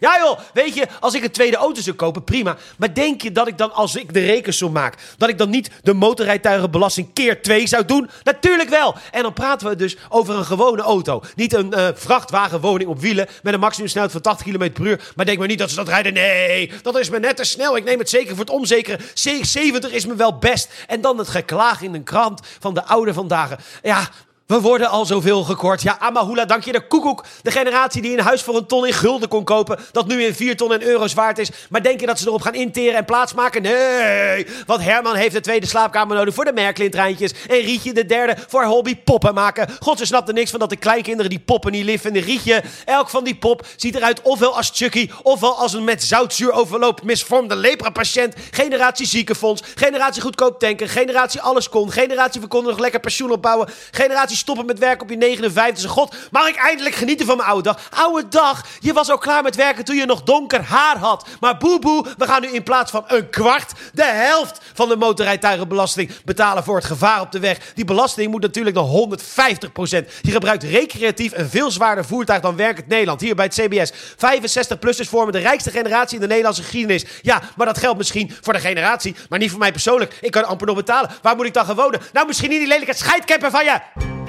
Ja 0.00 0.18
joh, 0.18 0.38
weet 0.52 0.74
je, 0.74 0.86
als 1.00 1.14
ik 1.14 1.24
een 1.24 1.30
tweede 1.30 1.56
auto 1.56 1.80
zou 1.80 1.96
kopen, 1.96 2.24
prima. 2.24 2.56
Maar 2.76 2.94
denk 2.94 3.22
je 3.22 3.32
dat 3.32 3.48
ik 3.48 3.58
dan, 3.58 3.72
als 3.72 3.96
ik 3.96 4.14
de 4.14 4.24
rekensom 4.24 4.72
maak, 4.72 4.94
dat 5.16 5.28
ik 5.28 5.38
dan 5.38 5.50
niet 5.50 5.70
de 5.82 5.92
motorrijtuigenbelasting 5.92 7.12
keer 7.12 7.42
2 7.42 7.66
zou 7.66 7.84
doen? 7.84 8.10
Natuurlijk 8.22 8.68
wel. 8.68 8.94
En 9.10 9.22
dan 9.22 9.32
praten 9.32 9.68
we 9.68 9.76
dus 9.76 9.96
over 10.08 10.34
een 10.34 10.43
gewone 10.44 10.82
auto. 10.82 11.22
Niet 11.34 11.54
een 11.54 11.72
uh, 11.74 11.88
vrachtwagenwoning 11.94 12.90
op 12.90 13.00
wielen 13.00 13.28
met 13.42 13.54
een 13.54 13.60
maximumsnelheid 13.60 14.12
van 14.12 14.20
80 14.20 14.46
km 14.46 14.72
per 14.72 14.86
uur. 14.86 15.12
Maar 15.16 15.26
denk 15.26 15.38
maar 15.38 15.48
niet 15.48 15.58
dat 15.58 15.70
ze 15.70 15.76
dat 15.76 15.88
rijden. 15.88 16.12
Nee, 16.12 16.72
dat 16.82 16.98
is 16.98 17.10
me 17.10 17.18
net 17.18 17.36
te 17.36 17.44
snel. 17.44 17.76
Ik 17.76 17.84
neem 17.84 17.98
het 17.98 18.08
zeker 18.08 18.30
voor 18.30 18.44
het 18.44 18.54
omzekere. 18.54 18.98
70 19.14 19.92
is 19.92 20.06
me 20.06 20.14
wel 20.14 20.38
best. 20.38 20.68
En 20.86 21.00
dan 21.00 21.18
het 21.18 21.28
geklaag 21.28 21.82
in 21.82 21.94
een 21.94 22.04
krant 22.04 22.40
van 22.58 22.74
de 22.74 22.84
oude 22.84 23.12
vandaag. 23.12 23.56
Ja, 23.82 24.08
we 24.46 24.60
worden 24.60 24.88
al 24.88 25.06
zoveel 25.06 25.42
gekort. 25.42 25.82
Ja, 25.82 25.98
Amahula, 25.98 26.44
dank 26.44 26.64
je 26.64 26.72
de 26.72 26.86
koekoek. 26.86 27.24
De 27.42 27.50
generatie 27.50 28.02
die 28.02 28.18
een 28.18 28.24
huis 28.24 28.42
voor 28.42 28.56
een 28.56 28.66
ton 28.66 28.86
in 28.86 28.92
gulden 28.92 29.28
kon 29.28 29.44
kopen, 29.44 29.78
dat 29.92 30.06
nu 30.06 30.24
in 30.24 30.34
4 30.34 30.56
ton 30.56 30.72
en 30.72 30.82
euro's 30.82 31.14
waard 31.14 31.38
is. 31.38 31.50
Maar 31.68 31.82
denk 31.82 32.00
je 32.00 32.06
dat 32.06 32.18
ze 32.18 32.26
erop 32.26 32.42
gaan 32.42 32.54
interen 32.54 32.96
en 32.96 33.04
plaatsmaken? 33.04 33.62
Nee, 33.62 34.46
want 34.66 34.82
Herman 34.82 35.14
heeft 35.14 35.34
de 35.34 35.40
tweede 35.40 35.66
slaapkamer 35.66 36.16
nodig 36.16 36.34
voor 36.34 36.44
de 36.44 36.52
Merklin-treintjes. 36.52 37.32
En 37.48 37.60
Rietje 37.60 37.92
de 37.92 38.06
derde 38.06 38.36
voor 38.48 38.64
hobby 38.64 38.96
poppen 38.96 39.34
maken. 39.34 39.68
God, 39.80 39.98
ze 39.98 40.06
snapt 40.06 40.28
er 40.28 40.34
niks 40.34 40.50
van 40.50 40.60
dat 40.60 40.70
de 40.70 40.76
kleinkinderen 40.76 41.30
die 41.30 41.40
poppen 41.40 41.72
niet 41.72 41.84
lief 41.84 42.00
vinden. 42.00 42.22
Rietje, 42.22 42.62
elk 42.84 43.08
van 43.08 43.24
die 43.24 43.36
pop 43.36 43.66
ziet 43.76 43.94
eruit 43.94 44.22
ofwel 44.22 44.56
als 44.56 44.70
Chucky, 44.74 45.10
ofwel 45.22 45.56
als 45.58 45.72
een 45.72 45.84
met 45.84 46.02
zoutzuur 46.02 46.52
overloop 46.52 47.02
misvormde 47.02 47.56
lepra-patiënt. 47.56 48.34
Generatie 48.50 49.06
ziekenfonds, 49.06 49.62
generatie 49.74 50.22
goedkoop 50.22 50.58
tanken, 50.58 50.88
generatie 50.88 51.40
alles 51.40 51.68
kon, 51.68 51.90
generatie 51.92 52.40
nog 52.50 52.78
lekker 52.78 53.00
pensioen 53.00 53.30
opbouwen, 53.30 53.68
generatie 53.90 54.33
stoppen 54.36 54.66
met 54.66 54.78
werken 54.78 55.02
op 55.02 55.10
je 55.10 55.16
59 55.16 55.90
God, 55.90 56.14
mag 56.30 56.48
ik 56.48 56.56
eindelijk 56.56 56.94
genieten 56.94 57.26
van 57.26 57.36
mijn 57.36 57.48
oude 57.48 57.62
dag? 57.62 57.88
Oude 57.90 58.28
dag, 58.28 58.66
je 58.80 58.92
was 58.92 59.10
al 59.10 59.18
klaar 59.18 59.42
met 59.42 59.56
werken 59.56 59.84
toen 59.84 59.96
je 59.96 60.06
nog 60.06 60.22
donker 60.22 60.62
haar 60.62 60.96
had. 60.98 61.26
Maar 61.40 61.56
boe 61.56 61.78
boe, 61.78 62.06
we 62.18 62.26
gaan 62.26 62.42
nu 62.42 62.48
in 62.48 62.62
plaats 62.62 62.90
van 62.90 63.04
een 63.06 63.30
kwart, 63.30 63.72
de 63.92 64.04
helft 64.04 64.60
van 64.74 64.88
de 64.88 64.96
motorrijtuigenbelasting 64.96 66.10
betalen 66.24 66.64
voor 66.64 66.76
het 66.76 66.84
gevaar 66.84 67.20
op 67.20 67.32
de 67.32 67.38
weg. 67.38 67.72
Die 67.74 67.84
belasting 67.84 68.30
moet 68.30 68.42
natuurlijk 68.42 68.76
naar 68.76 68.84
150% 68.84 70.20
Je 70.22 70.30
gebruikt 70.30 70.62
recreatief 70.62 71.32
een 71.34 71.48
veel 71.48 71.70
zwaarder 71.70 72.04
voertuig 72.04 72.40
dan 72.40 72.56
werkend 72.56 72.88
Nederland. 72.88 73.20
Hier 73.20 73.34
bij 73.34 73.44
het 73.44 73.54
CBS. 73.54 73.92
65-plussers 73.92 75.08
vormen 75.08 75.32
de 75.32 75.38
rijkste 75.38 75.70
generatie 75.70 76.14
in 76.14 76.20
de 76.20 76.26
Nederlandse 76.26 76.62
geschiedenis. 76.62 77.04
Ja, 77.22 77.42
maar 77.56 77.66
dat 77.66 77.78
geldt 77.78 77.98
misschien 77.98 78.34
voor 78.40 78.52
de 78.52 78.60
generatie, 78.60 79.16
maar 79.28 79.38
niet 79.38 79.50
voor 79.50 79.58
mij 79.58 79.72
persoonlijk. 79.72 80.18
Ik 80.20 80.30
kan 80.30 80.44
amper 80.44 80.66
nog 80.66 80.76
betalen. 80.76 81.10
Waar 81.22 81.36
moet 81.36 81.46
ik 81.46 81.54
dan 81.54 81.64
gaan 81.64 81.76
wonen? 81.76 82.00
Nou, 82.12 82.26
misschien 82.26 82.52
in 82.52 82.58
die 82.58 82.68
lelijke 82.68 82.94
scheidkemper 82.94 83.50
van 83.50 83.64
je. 83.64 84.23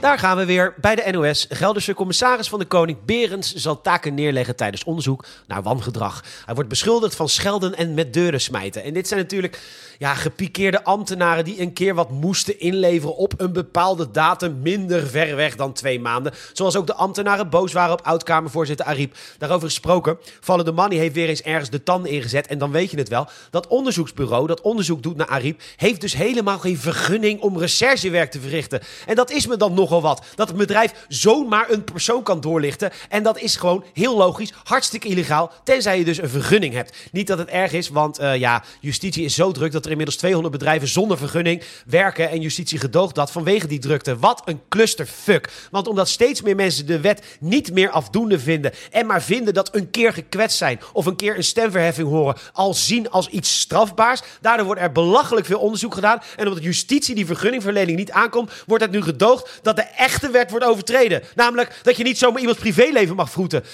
Daar 0.00 0.18
gaan 0.18 0.36
we 0.36 0.44
weer 0.44 0.74
bij 0.80 0.94
de 0.94 1.10
NOS. 1.10 1.46
Gelderse 1.48 1.94
commissaris 1.94 2.48
van 2.48 2.58
de 2.58 2.64
Koning 2.64 2.98
Berends 3.04 3.54
zal 3.54 3.80
taken 3.80 4.14
neerleggen 4.14 4.56
tijdens 4.56 4.84
onderzoek 4.84 5.24
naar 5.46 5.62
wangedrag. 5.62 6.24
Hij 6.44 6.54
wordt 6.54 6.70
beschuldigd 6.70 7.16
van 7.16 7.28
schelden 7.28 7.76
en 7.76 7.94
met 7.94 8.12
deuren 8.12 8.40
smijten. 8.40 8.82
En 8.82 8.94
dit 8.94 9.08
zijn 9.08 9.20
natuurlijk 9.20 9.60
ja, 9.98 10.14
gepikeerde 10.14 10.84
ambtenaren 10.84 11.44
die 11.44 11.60
een 11.60 11.72
keer 11.72 11.94
wat 11.94 12.10
moesten 12.10 12.60
inleveren 12.60 13.16
op 13.16 13.34
een 13.36 13.52
bepaalde 13.52 14.10
datum 14.10 14.60
minder 14.62 15.06
ver 15.06 15.36
weg 15.36 15.56
dan 15.56 15.72
twee 15.72 16.00
maanden. 16.00 16.32
Zoals 16.52 16.76
ook 16.76 16.86
de 16.86 16.94
ambtenaren 16.94 17.50
boos 17.50 17.72
waren 17.72 17.92
op 17.92 18.06
oud-Kamervoorzitter 18.06 18.86
Ariep. 18.86 19.16
Daarover 19.38 19.68
gesproken, 19.68 20.18
Vallen 20.40 20.64
de 20.64 20.72
Money 20.72 20.98
heeft 20.98 21.14
weer 21.14 21.28
eens 21.28 21.42
ergens 21.42 21.70
de 21.70 21.82
tanden 21.82 22.10
ingezet. 22.10 22.46
En 22.46 22.58
dan 22.58 22.70
weet 22.70 22.90
je 22.90 22.98
het 22.98 23.08
wel. 23.08 23.28
Dat 23.50 23.66
onderzoeksbureau 23.66 24.46
dat 24.46 24.60
onderzoek 24.60 25.02
doet 25.02 25.16
naar 25.16 25.26
Ariep 25.26 25.62
heeft 25.76 26.00
dus 26.00 26.14
helemaal 26.14 26.58
geen 26.58 26.78
vergunning 26.78 27.40
om 27.40 27.58
recherchewerk 27.58 28.30
te 28.30 28.40
verrichten. 28.40 28.80
En 29.06 29.14
dat 29.14 29.30
is 29.30 29.46
me 29.46 29.56
dan 29.56 29.74
wat. 29.88 30.24
Dat 30.34 30.48
het 30.48 30.56
bedrijf 30.56 30.92
zomaar 31.08 31.70
een 31.70 31.84
persoon 31.84 32.22
kan 32.22 32.40
doorlichten. 32.40 32.90
En 33.08 33.22
dat 33.22 33.38
is 33.38 33.56
gewoon 33.56 33.84
heel 33.92 34.16
logisch, 34.16 34.52
hartstikke 34.64 35.08
illegaal. 35.08 35.52
Tenzij 35.64 35.98
je 35.98 36.04
dus 36.04 36.18
een 36.18 36.28
vergunning 36.28 36.74
hebt. 36.74 36.96
Niet 37.12 37.26
dat 37.26 37.38
het 37.38 37.48
erg 37.48 37.72
is, 37.72 37.88
want 37.88 38.20
uh, 38.20 38.36
ja, 38.36 38.62
justitie 38.80 39.24
is 39.24 39.34
zo 39.34 39.52
druk 39.52 39.72
dat 39.72 39.84
er 39.84 39.90
inmiddels 39.90 40.18
200 40.18 40.52
bedrijven 40.52 40.88
zonder 40.88 41.18
vergunning 41.18 41.62
werken. 41.86 42.30
En 42.30 42.40
justitie 42.40 42.78
gedoogt 42.78 43.14
dat 43.14 43.30
vanwege 43.30 43.66
die 43.66 43.78
drukte. 43.78 44.18
Wat 44.18 44.42
een 44.44 44.60
clusterfuck. 44.68 45.48
Want 45.70 45.88
omdat 45.88 46.08
steeds 46.08 46.42
meer 46.42 46.56
mensen 46.56 46.86
de 46.86 47.00
wet 47.00 47.36
niet 47.40 47.72
meer 47.72 47.90
afdoende 47.90 48.38
vinden. 48.38 48.72
En 48.90 49.06
maar 49.06 49.22
vinden 49.22 49.54
dat 49.54 49.74
een 49.74 49.90
keer 49.90 50.12
gekwetst 50.12 50.58
zijn. 50.58 50.80
Of 50.92 51.06
een 51.06 51.16
keer 51.16 51.36
een 51.36 51.44
stemverheffing 51.44 52.08
horen. 52.08 52.36
Al 52.52 52.74
zien 52.74 53.10
als 53.10 53.28
iets 53.28 53.58
strafbaars. 53.60 54.22
Daardoor 54.40 54.66
wordt 54.66 54.80
er 54.80 54.92
belachelijk 54.92 55.46
veel 55.46 55.58
onderzoek 55.58 55.94
gedaan. 55.94 56.22
En 56.36 56.46
omdat 56.48 56.62
justitie 56.62 57.14
die 57.14 57.26
vergunningverlening 57.26 57.98
niet 57.98 58.10
aankomt. 58.10 58.52
Wordt 58.66 58.82
het 58.82 58.92
nu 58.92 59.02
gedoogd 59.02 59.60
dat 59.62 59.75
de 59.76 59.82
echte 59.82 60.30
wet 60.30 60.50
wordt 60.50 60.64
overtreden. 60.64 61.22
Namelijk 61.34 61.80
dat 61.82 61.96
je 61.96 62.04
niet 62.04 62.18
zomaar 62.18 62.40
iemands 62.40 62.60
privéleven 62.60 63.16
mag 63.16 63.30
vroeten. 63.30 63.64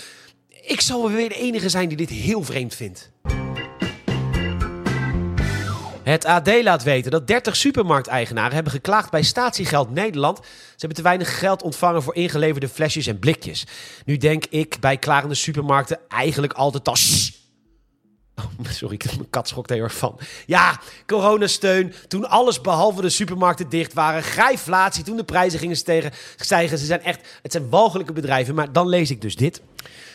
Ik 0.62 0.80
zal 0.80 1.10
weer 1.10 1.28
de 1.28 1.34
enige 1.34 1.68
zijn 1.68 1.88
die 1.88 1.96
dit 1.96 2.10
heel 2.10 2.42
vreemd 2.42 2.74
vindt. 2.74 3.10
Het 6.02 6.24
AD 6.24 6.62
laat 6.62 6.82
weten 6.82 7.10
dat 7.10 7.26
30 7.26 7.56
supermarkteigenaren 7.56 8.54
hebben 8.54 8.72
geklaagd 8.72 9.10
bij 9.10 9.22
Statiegeld 9.22 9.90
Nederland. 9.90 10.38
Ze 10.42 10.76
hebben 10.76 10.96
te 10.96 11.02
weinig 11.02 11.38
geld 11.38 11.62
ontvangen 11.62 12.02
voor 12.02 12.14
ingeleverde 12.14 12.68
flesjes 12.68 13.06
en 13.06 13.18
blikjes. 13.18 13.66
Nu 14.04 14.16
denk 14.16 14.44
ik 14.46 14.76
bij 14.80 14.96
klagende 14.96 15.34
supermarkten 15.34 15.98
eigenlijk 16.08 16.52
altijd 16.52 16.88
als... 16.88 17.32
Oh, 18.42 18.70
sorry, 18.70 19.00
mijn 19.16 19.30
kat 19.30 19.48
schrok 19.48 19.68
er 19.68 19.74
heel 19.74 19.84
erg 19.84 19.94
van. 19.94 20.18
Ja, 20.46 20.80
coronasteun. 21.06 21.94
Toen 22.08 22.28
alles 22.28 22.60
behalve 22.60 23.00
de 23.00 23.08
supermarkten 23.08 23.68
dicht 23.68 23.92
waren. 23.92 24.22
Grijflatie, 24.22 25.04
toen 25.04 25.16
de 25.16 25.24
prijzen 25.24 25.58
gingen 25.58 25.76
stijgen. 25.76 26.78
Ze 26.78 26.86
zijn 26.86 27.02
echt, 27.02 27.38
het 27.42 27.52
zijn 27.52 27.68
walgelijke 27.68 28.12
bedrijven. 28.12 28.54
Maar 28.54 28.72
dan 28.72 28.88
lees 28.88 29.10
ik 29.10 29.20
dus 29.20 29.36
dit. 29.36 29.62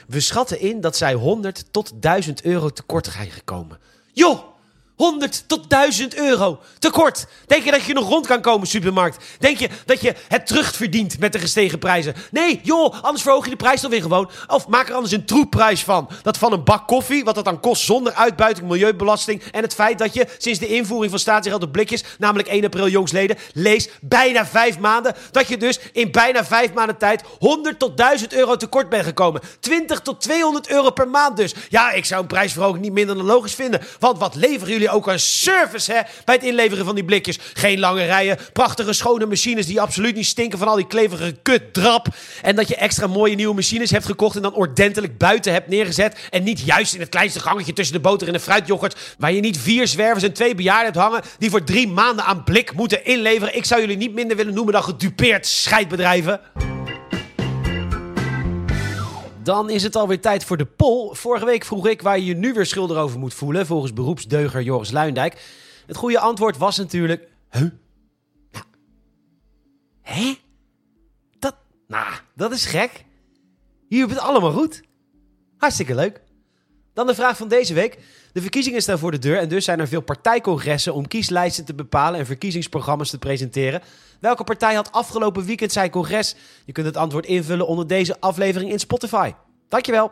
We 0.07 0.19
schatten 0.19 0.59
in 0.59 0.81
dat 0.81 0.97
zij 0.97 1.13
100 1.13 1.65
tot 1.71 1.91
1000 1.95 2.43
euro 2.43 2.69
tekort 2.69 3.05
zijn 3.05 3.31
gekomen. 3.31 3.79
Joh! 4.13 4.55
100 4.97 5.43
tot 5.47 5.69
1000 5.69 6.15
euro 6.15 6.59
tekort. 6.79 7.25
Denk 7.45 7.63
je 7.63 7.71
dat 7.71 7.83
je 7.83 7.93
nog 7.93 8.07
rond 8.07 8.27
kan 8.27 8.41
komen, 8.41 8.67
supermarkt? 8.67 9.23
Denk 9.39 9.57
je 9.57 9.69
dat 9.85 10.01
je 10.01 10.13
het 10.27 10.47
terugverdient 10.47 11.19
met 11.19 11.33
de 11.33 11.39
gestegen 11.39 11.79
prijzen? 11.79 12.15
Nee, 12.31 12.59
joh, 12.63 13.03
anders 13.03 13.23
verhoog 13.23 13.43
je 13.43 13.49
de 13.49 13.55
prijs 13.55 13.81
dan 13.81 13.91
weer 13.91 14.01
gewoon. 14.01 14.29
Of 14.47 14.67
maak 14.67 14.87
er 14.87 14.93
anders 14.93 15.13
een 15.13 15.25
troepprijs 15.25 15.83
van. 15.83 16.09
Dat 16.21 16.37
van 16.37 16.53
een 16.53 16.63
bak 16.63 16.87
koffie, 16.87 17.23
wat 17.23 17.35
dat 17.35 17.45
dan 17.45 17.59
kost 17.59 17.83
zonder 17.83 18.13
uitbuiting, 18.13 18.67
milieubelasting. 18.67 19.43
En 19.51 19.61
het 19.61 19.73
feit 19.73 19.97
dat 19.97 20.13
je 20.13 20.27
sinds 20.37 20.59
de 20.59 20.67
invoering 20.67 21.09
van 21.11 21.19
statiegeld 21.19 21.63
op 21.63 21.71
blikjes, 21.71 22.03
namelijk 22.17 22.47
1 22.49 22.65
april 22.65 22.87
jongsleden, 22.87 23.37
lees 23.53 23.89
bijna 24.01 24.45
vijf 24.45 24.79
maanden. 24.79 25.15
Dat 25.31 25.47
je 25.47 25.57
dus 25.57 25.79
in 25.91 26.11
bijna 26.11 26.45
vijf 26.45 26.73
maanden 26.73 26.97
tijd 26.97 27.23
100 27.39 27.79
tot 27.79 27.97
1000 27.97 28.33
euro 28.33 28.55
tekort 28.55 28.89
bent 28.89 29.05
gekomen. 29.05 29.41
20 29.59 30.01
tot 30.01 30.21
200 30.21 30.69
euro 30.69 30.91
per 30.91 31.07
maand 31.07 31.37
dus. 31.37 31.55
Ja, 31.69 31.91
ik 31.91 32.05
zou 32.05 32.21
een 32.21 32.27
prijsverhoging 32.27 32.83
niet 32.83 32.93
minder 32.93 33.15
dan 33.15 33.25
logisch 33.25 33.55
vinden. 33.55 33.81
Want 33.99 34.17
wat 34.17 34.35
leveren 34.35 34.73
jullie 34.73 34.86
ook 34.89 35.07
een 35.07 35.19
service 35.19 35.91
hè, 35.91 36.01
bij 36.25 36.35
het 36.35 36.43
inleveren 36.43 36.85
van 36.85 36.95
die 36.95 37.05
blikjes. 37.05 37.39
Geen 37.53 37.79
lange 37.79 38.05
rijen, 38.05 38.37
prachtige 38.53 38.93
schone 38.93 39.25
machines 39.25 39.65
die 39.65 39.81
absoluut 39.81 40.15
niet 40.15 40.25
stinken 40.25 40.59
van 40.59 40.67
al 40.67 40.75
die 40.75 40.87
kleverige 40.87 41.35
kutdrap. 41.41 42.07
En 42.41 42.55
dat 42.55 42.67
je 42.67 42.75
extra 42.75 43.07
mooie 43.07 43.35
nieuwe 43.35 43.55
machines 43.55 43.91
hebt 43.91 44.05
gekocht 44.05 44.35
en 44.35 44.41
dan 44.41 44.53
ordentelijk 44.53 45.17
buiten 45.17 45.53
hebt 45.53 45.67
neergezet. 45.67 46.17
En 46.29 46.43
niet 46.43 46.59
juist 46.59 46.93
in 46.93 46.99
het 46.99 47.09
kleinste 47.09 47.39
gangetje 47.39 47.73
tussen 47.73 47.95
de 47.95 48.01
boter 48.01 48.27
en 48.27 48.33
de 48.33 48.39
fruityoghurt. 48.39 49.15
Waar 49.17 49.31
je 49.31 49.41
niet 49.41 49.57
vier 49.57 49.87
zwervers 49.87 50.23
en 50.23 50.33
twee 50.33 50.55
bejaarden 50.55 50.85
hebt 50.85 50.97
hangen 50.97 51.21
die 51.37 51.49
voor 51.49 51.63
drie 51.63 51.87
maanden 51.87 52.25
aan 52.25 52.43
blik 52.43 52.73
moeten 52.73 53.05
inleveren. 53.05 53.55
Ik 53.55 53.65
zou 53.65 53.81
jullie 53.81 53.97
niet 53.97 54.13
minder 54.13 54.37
willen 54.37 54.53
noemen 54.53 54.73
dan 54.73 54.83
gedupeerd 54.83 55.47
scheidbedrijven. 55.47 56.76
Dan 59.47 59.69
is 59.69 59.83
het 59.83 59.95
alweer 59.95 60.21
tijd 60.21 60.43
voor 60.43 60.57
de 60.57 60.65
poll. 60.65 61.13
Vorige 61.15 61.45
week 61.45 61.65
vroeg 61.65 61.87
ik 61.87 62.01
waar 62.01 62.19
je 62.19 62.25
je 62.25 62.35
nu 62.35 62.53
weer 62.53 62.65
schuldig 62.65 62.97
over 62.97 63.19
moet 63.19 63.33
voelen, 63.33 63.65
volgens 63.65 63.93
beroepsdeuger 63.93 64.61
Joris 64.61 64.91
Luindijk. 64.91 65.45
Het 65.85 65.95
goede 65.95 66.19
antwoord 66.19 66.57
was 66.57 66.77
natuurlijk... 66.77 67.27
Huh? 67.51 67.61
Nou. 68.51 68.65
Hè? 70.01 70.37
Dat... 71.39 71.55
Nou, 71.87 72.13
dat 72.35 72.51
is 72.51 72.65
gek. 72.65 73.05
Hier 73.89 73.99
heb 73.99 74.09
het 74.09 74.19
allemaal 74.19 74.51
goed. 74.51 74.81
Hartstikke 75.57 75.95
leuk. 75.95 76.21
Dan 76.93 77.07
de 77.07 77.15
vraag 77.15 77.37
van 77.37 77.47
deze 77.47 77.73
week. 77.73 77.97
De 78.37 78.43
verkiezingen 78.43 78.81
staan 78.81 78.99
voor 78.99 79.11
de 79.11 79.19
deur 79.19 79.37
en 79.37 79.49
dus 79.49 79.65
zijn 79.65 79.79
er 79.79 79.87
veel 79.87 80.01
partijcongressen 80.01 80.93
om 80.93 81.07
kieslijsten 81.07 81.65
te 81.65 81.73
bepalen 81.73 82.19
en 82.19 82.25
verkiezingsprogramma's 82.25 83.09
te 83.09 83.17
presenteren. 83.17 83.81
Welke 84.19 84.43
partij 84.43 84.75
had 84.75 84.91
afgelopen 84.91 85.45
weekend 85.45 85.71
zijn 85.71 85.89
congres? 85.89 86.35
Je 86.65 86.71
kunt 86.71 86.85
het 86.85 86.97
antwoord 86.97 87.25
invullen 87.25 87.67
onder 87.67 87.87
deze 87.87 88.19
aflevering 88.19 88.71
in 88.71 88.79
Spotify. 88.79 89.31
Dankjewel. 89.69 90.11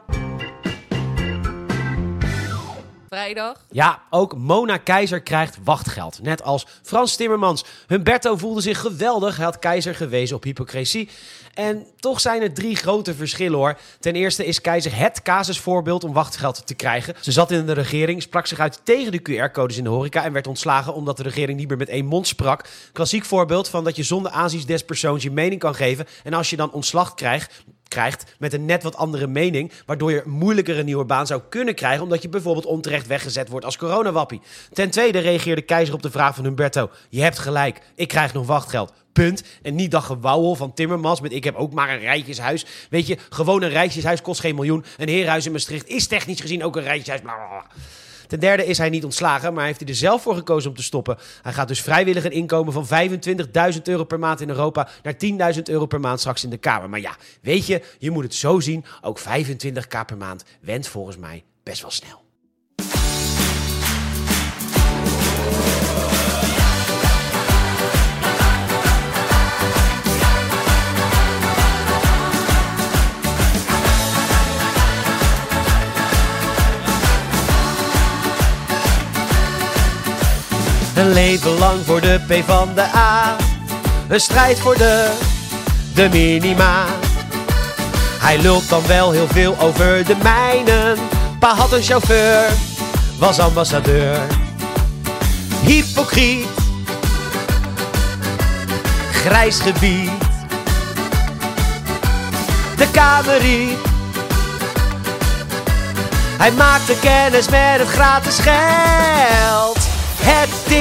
Vrijdag. 3.10 3.66
Ja, 3.72 4.02
ook 4.10 4.38
Mona 4.38 4.78
Keizer 4.78 5.22
krijgt 5.22 5.58
wachtgeld. 5.64 6.20
Net 6.22 6.44
als 6.44 6.68
Frans 6.84 7.16
Timmermans. 7.16 7.66
Humberto 7.88 8.38
voelde 8.38 8.62
zich 8.62 8.80
geweldig. 8.80 9.36
Hij 9.36 9.46
had 9.46 9.60
Keizer 9.60 9.96
gewezen 9.96 10.36
op 10.36 10.44
hypocrisie. 10.44 11.10
En 11.54 11.86
toch 12.00 12.22
zijn 12.22 12.42
er 12.42 12.54
drie 12.54 12.76
grote 12.76 13.16
verschillen 13.16 13.58
hoor. 13.58 13.78
Ten 14.00 14.16
eerste 14.16 14.46
is 14.46 14.62
Keizer 14.62 14.98
het 14.98 15.22
casusvoorbeeld 15.22 16.04
om 16.04 16.14
wachtgeld 16.14 16.68
te 16.68 16.76
krijgen. 16.76 17.16
Ze 17.22 17.32
zat 17.32 17.52
in 17.52 17.66
de 17.66 17.74
regering, 17.74 18.22
sprak 18.22 18.48
zich 18.48 18.60
uit 18.60 18.80
tegen 18.84 19.12
de 19.12 19.22
QR-codes 19.22 19.78
in 19.78 19.84
de 19.84 19.90
horeca 19.90 20.24
en 20.24 20.34
werd 20.34 20.48
ontslagen 20.48 20.94
omdat 20.94 21.18
de 21.18 21.24
regering 21.24 21.60
niet 21.60 21.68
meer 21.68 21.78
met 21.78 21.90
één 21.90 22.06
mond 22.06 22.28
sprak. 22.28 22.66
Klassiek 22.92 23.26
voorbeeld 23.26 23.70
van 23.70 23.84
dat 23.84 23.96
je 23.96 24.04
zonder 24.04 24.32
aanzien 24.32 24.66
des 24.66 24.84
persoons 24.84 25.24
je 25.24 25.32
mening 25.32 25.60
kan 25.60 25.76
geven. 25.76 26.08
En 26.24 26.34
als 26.34 26.50
je 26.50 26.56
dan 26.56 26.72
ontslag 26.72 27.14
krijgt, 27.14 27.64
krijgt 27.88 28.36
met 28.40 28.54
een 28.54 28.66
net 28.66 28.84
wat 28.84 28.96
andere 28.96 29.28
mening, 29.28 29.72
waardoor 29.86 30.12
je 30.12 30.22
moeilijker 30.26 30.80
een 30.80 30.86
nieuwe 30.86 31.06
baan 31.06 31.28
zou 31.28 31.42
kunnen 31.50 31.76
krijgen, 31.76 32.04
omdat 32.04 32.22
je 32.22 32.30
bijvoorbeeld 32.30 32.66
onterecht 32.66 33.08
weggezet 33.08 33.50
wordt 33.50 33.66
als 33.66 33.78
coronawappie. 33.78 34.42
Ten 34.74 34.90
tweede 34.90 35.20
reageerde 35.20 35.62
Keizer 35.62 35.94
op 35.94 36.02
de 36.02 36.12
vraag 36.12 36.36
van 36.36 36.44
Humberto: 36.44 36.90
Je 37.10 37.22
hebt 37.22 37.40
gelijk, 37.40 37.82
ik 37.96 38.08
krijg 38.08 38.34
nog 38.34 38.46
wachtgeld. 38.46 38.94
Punt. 39.14 39.44
En 39.62 39.76
niet 39.76 39.92
dat 39.92 40.04
gewauwel 40.04 40.56
van 40.56 40.74
Timmermans 40.74 41.22
met 41.22 41.34
ik 41.34 41.44
heb 41.44 41.56
ook 41.56 41.74
maar 41.74 41.90
een 41.90 42.00
rijtjeshuis. 42.00 42.66
Weet 42.90 43.08
je, 43.08 43.18
gewoon 43.30 43.62
een 43.62 43.70
rijtjeshuis 43.70 44.22
kost 44.22 44.40
geen 44.40 44.56
miljoen. 44.56 44.86
Een 44.98 45.08
heerhuis 45.08 45.46
in 45.46 45.52
Maastricht 45.52 45.88
is 45.88 46.08
technisch 46.08 46.42
gezien 46.42 46.64
ook 46.64 46.76
een 46.76 46.84
rijtjeshuis. 46.84 47.22
Ten 48.28 48.40
derde 48.40 48.66
is 48.66 48.78
hij 48.78 48.90
niet 48.90 49.04
ontslagen, 49.04 49.54
maar 49.54 49.66
heeft 49.66 49.80
hij 49.80 49.90
er 49.90 49.96
zelf 49.96 50.22
voor 50.22 50.36
gekozen 50.36 50.70
om 50.70 50.76
te 50.76 50.84
stoppen. 50.84 51.18
Hij 51.42 51.54
gaat 51.54 51.68
dus 51.68 51.82
vrijwillig 51.82 52.26
een 52.26 52.32
inkomen 52.32 52.74
van 52.74 52.88
25.000 53.74 53.82
euro 53.84 54.04
per 54.04 54.20
maand 54.20 54.42
in 54.42 54.50
Europa 54.50 54.88
naar 55.04 55.54
10.000 55.56 55.62
euro 55.64 55.86
per 55.86 56.00
maand 56.00 56.20
straks 56.20 56.44
in 56.44 56.50
de 56.50 56.58
Kamer. 56.58 56.90
Maar 56.90 57.00
ja, 57.00 57.16
weet 57.42 57.68
je, 57.68 57.82
je 58.00 58.12
moet 58.12 58.24
het 58.24 58.34
zo 58.34 58.60
zien. 58.60 58.86
Ook 59.02 59.20
25k 59.20 60.06
per 60.06 60.18
maand 60.18 60.44
went 60.62 60.88
volgens 60.88 61.18
mij 61.18 61.44
best 61.64 61.82
wel 61.82 61.92
snel. 61.92 62.25
Een 80.96 81.14
leven 81.14 81.58
lang 81.58 81.86
voor 81.86 82.02
de 82.02 82.20
P 82.28 82.46
van 82.48 82.70
de 82.76 82.82
A. 82.96 83.36
Een 84.08 84.20
strijd 84.20 84.60
voor 84.60 84.78
de, 84.78 85.12
de 85.94 86.10
minima. 86.12 86.86
Hij 88.20 88.40
lult 88.40 88.70
dan 88.70 88.88
wel 88.88 89.12
heel 89.12 89.28
veel 89.28 89.60
over 89.60 90.06
de 90.06 90.16
mijnen. 90.24 90.98
Pa 91.40 91.56
had 91.56 91.72
een 91.72 91.84
chauffeur, 91.84 92.50
was 93.18 93.40
ambassadeur. 93.40 94.20
Hypocriet, 95.62 96.48
grijs 99.12 99.60
gebied. 99.60 100.12
De 102.76 102.88
kamerie. 102.92 103.78
Hij 106.38 106.52
maakte 106.52 106.96
kennis 107.02 107.50
met 107.50 107.80
het 107.80 107.88
gratis 107.88 108.40
geld. 108.40 109.75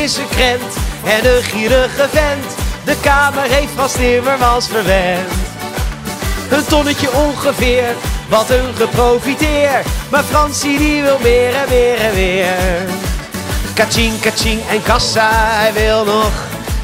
Is 0.03 0.17
een 0.17 0.29
krent 0.29 0.77
en 1.05 1.37
een 1.37 1.43
gierige 1.43 2.09
vent. 2.11 2.55
De 2.85 2.97
kamer 3.01 3.43
heeft 3.43 3.73
Frans 3.75 3.93
Timmermans 3.93 4.69
verwend. 4.69 5.33
Een 6.51 6.65
tonnetje 6.65 7.13
ongeveer, 7.13 7.95
wat 8.29 8.51
een 8.51 8.75
geprofiteer. 8.75 9.83
Maar 10.11 10.23
Fransie 10.23 10.79
die 10.79 11.03
wil 11.03 11.19
meer 11.23 11.55
en 11.55 11.69
meer 11.69 11.97
en 11.97 12.15
meer. 12.15 12.89
Kaching, 13.75 14.21
kaching 14.21 14.61
en 14.71 14.83
kassa, 14.83 15.31
hij 15.33 15.73
wil 15.73 16.05
nog, 16.05 16.33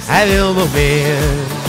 hij 0.04 0.28
wil 0.28 0.52
nog 0.52 0.72
meer. 0.72 1.59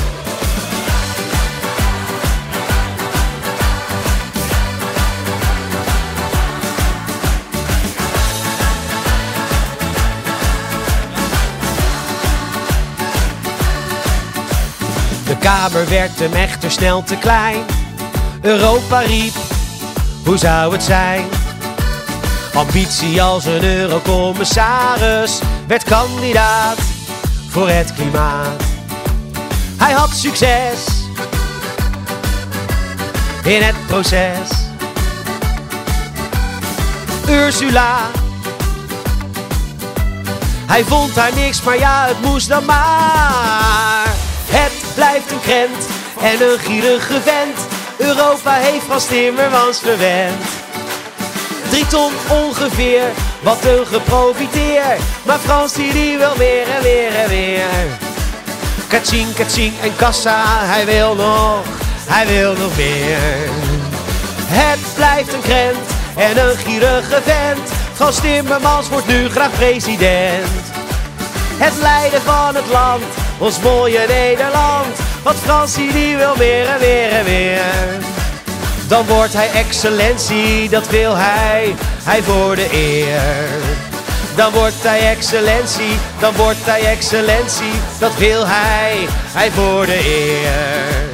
Kamer 15.52 15.90
werd 15.90 16.20
hem 16.20 16.34
echter 16.34 16.72
snel 16.72 17.04
te 17.04 17.16
klein. 17.16 17.64
Europa 18.42 19.00
riep, 19.00 19.34
hoe 20.26 20.38
zou 20.38 20.74
het 20.74 20.84
zijn? 20.84 21.26
Ambitie 22.54 23.22
als 23.22 23.46
een 23.46 23.64
eurocommissaris 23.64 25.40
werd 25.68 25.84
kandidaat 25.84 26.78
voor 27.50 27.70
het 27.70 27.94
klimaat. 27.94 28.64
Hij 29.78 29.92
had 29.92 30.10
succes 30.10 30.86
in 33.44 33.62
het 33.62 33.76
proces. 33.88 34.50
Ursula, 37.30 37.98
hij 40.66 40.84
vond 40.84 41.16
haar 41.16 41.34
niks, 41.36 41.62
maar 41.62 41.78
ja, 41.78 42.06
het 42.08 42.22
moest 42.22 42.48
dan 42.48 42.66
maar. 42.66 44.08
Het 44.46 44.81
blijft 44.96 45.32
een 45.32 45.40
krent 45.40 45.88
en 46.22 46.42
een 46.42 46.60
gierige 46.60 47.22
vent. 47.22 47.58
Europa 47.98 48.54
heeft 48.54 48.84
Frans 48.84 49.06
Timmermans 49.06 49.80
verwend. 49.80 50.42
Drie 51.70 51.88
ton 51.88 52.12
ongeveer, 52.30 53.04
wat 53.42 53.66
een 53.66 53.86
geprofiteer. 53.86 54.98
Maar 55.24 55.40
Frans 55.40 55.74
die, 55.74 56.18
wil 56.18 56.36
meer 56.38 56.68
en 56.76 56.82
meer 56.84 57.16
en 57.16 57.30
meer. 57.30 58.00
Kaching, 58.88 59.34
kaching 59.34 59.74
en 59.82 59.96
kassa, 59.96 60.44
hij 60.46 60.86
wil 60.86 61.16
nog, 61.16 61.64
hij 62.08 62.28
wil 62.28 62.54
nog 62.54 62.78
meer. 62.78 63.50
Het 64.48 64.80
blijft 64.96 65.34
een 65.34 65.42
krent 65.42 65.88
en 66.16 66.50
een 66.50 66.58
gierige 66.58 67.22
vent. 67.24 67.72
Frans 67.94 68.20
Timmermans 68.20 68.90
wordt 68.90 69.08
nu 69.08 69.30
graag 69.30 69.52
president. 69.52 70.48
Het 71.58 71.74
leiden 71.82 72.22
van 72.22 72.56
het 72.56 72.68
land, 72.72 73.04
ons 73.42 73.60
mooie 73.60 74.06
Nederland. 74.08 75.00
Want 75.24 75.38
Fransie 75.38 75.92
die 75.94 76.16
wil 76.16 76.36
meer 76.36 76.68
en 76.68 76.80
meer 76.80 77.12
en 77.12 77.26
meer. 77.26 78.00
Dan 78.88 79.06
wordt 79.06 79.34
hij 79.34 79.52
excellentie, 79.52 80.70
dat 80.70 80.90
wil 80.90 81.16
hij, 81.16 81.76
hij 82.04 82.24
voor 82.24 82.56
de 82.56 82.68
eer. 82.72 83.60
Dan 84.36 84.52
wordt 84.52 84.84
hij 84.84 85.10
excellentie, 85.10 85.98
dan 86.20 86.36
wordt 86.36 86.66
hij 86.66 86.86
excellentie, 86.86 87.74
dat 88.00 88.16
wil 88.16 88.44
hij, 88.48 89.08
hij 89.10 89.52
voor 89.52 89.86
de 89.86 90.00
eer. 90.06 91.10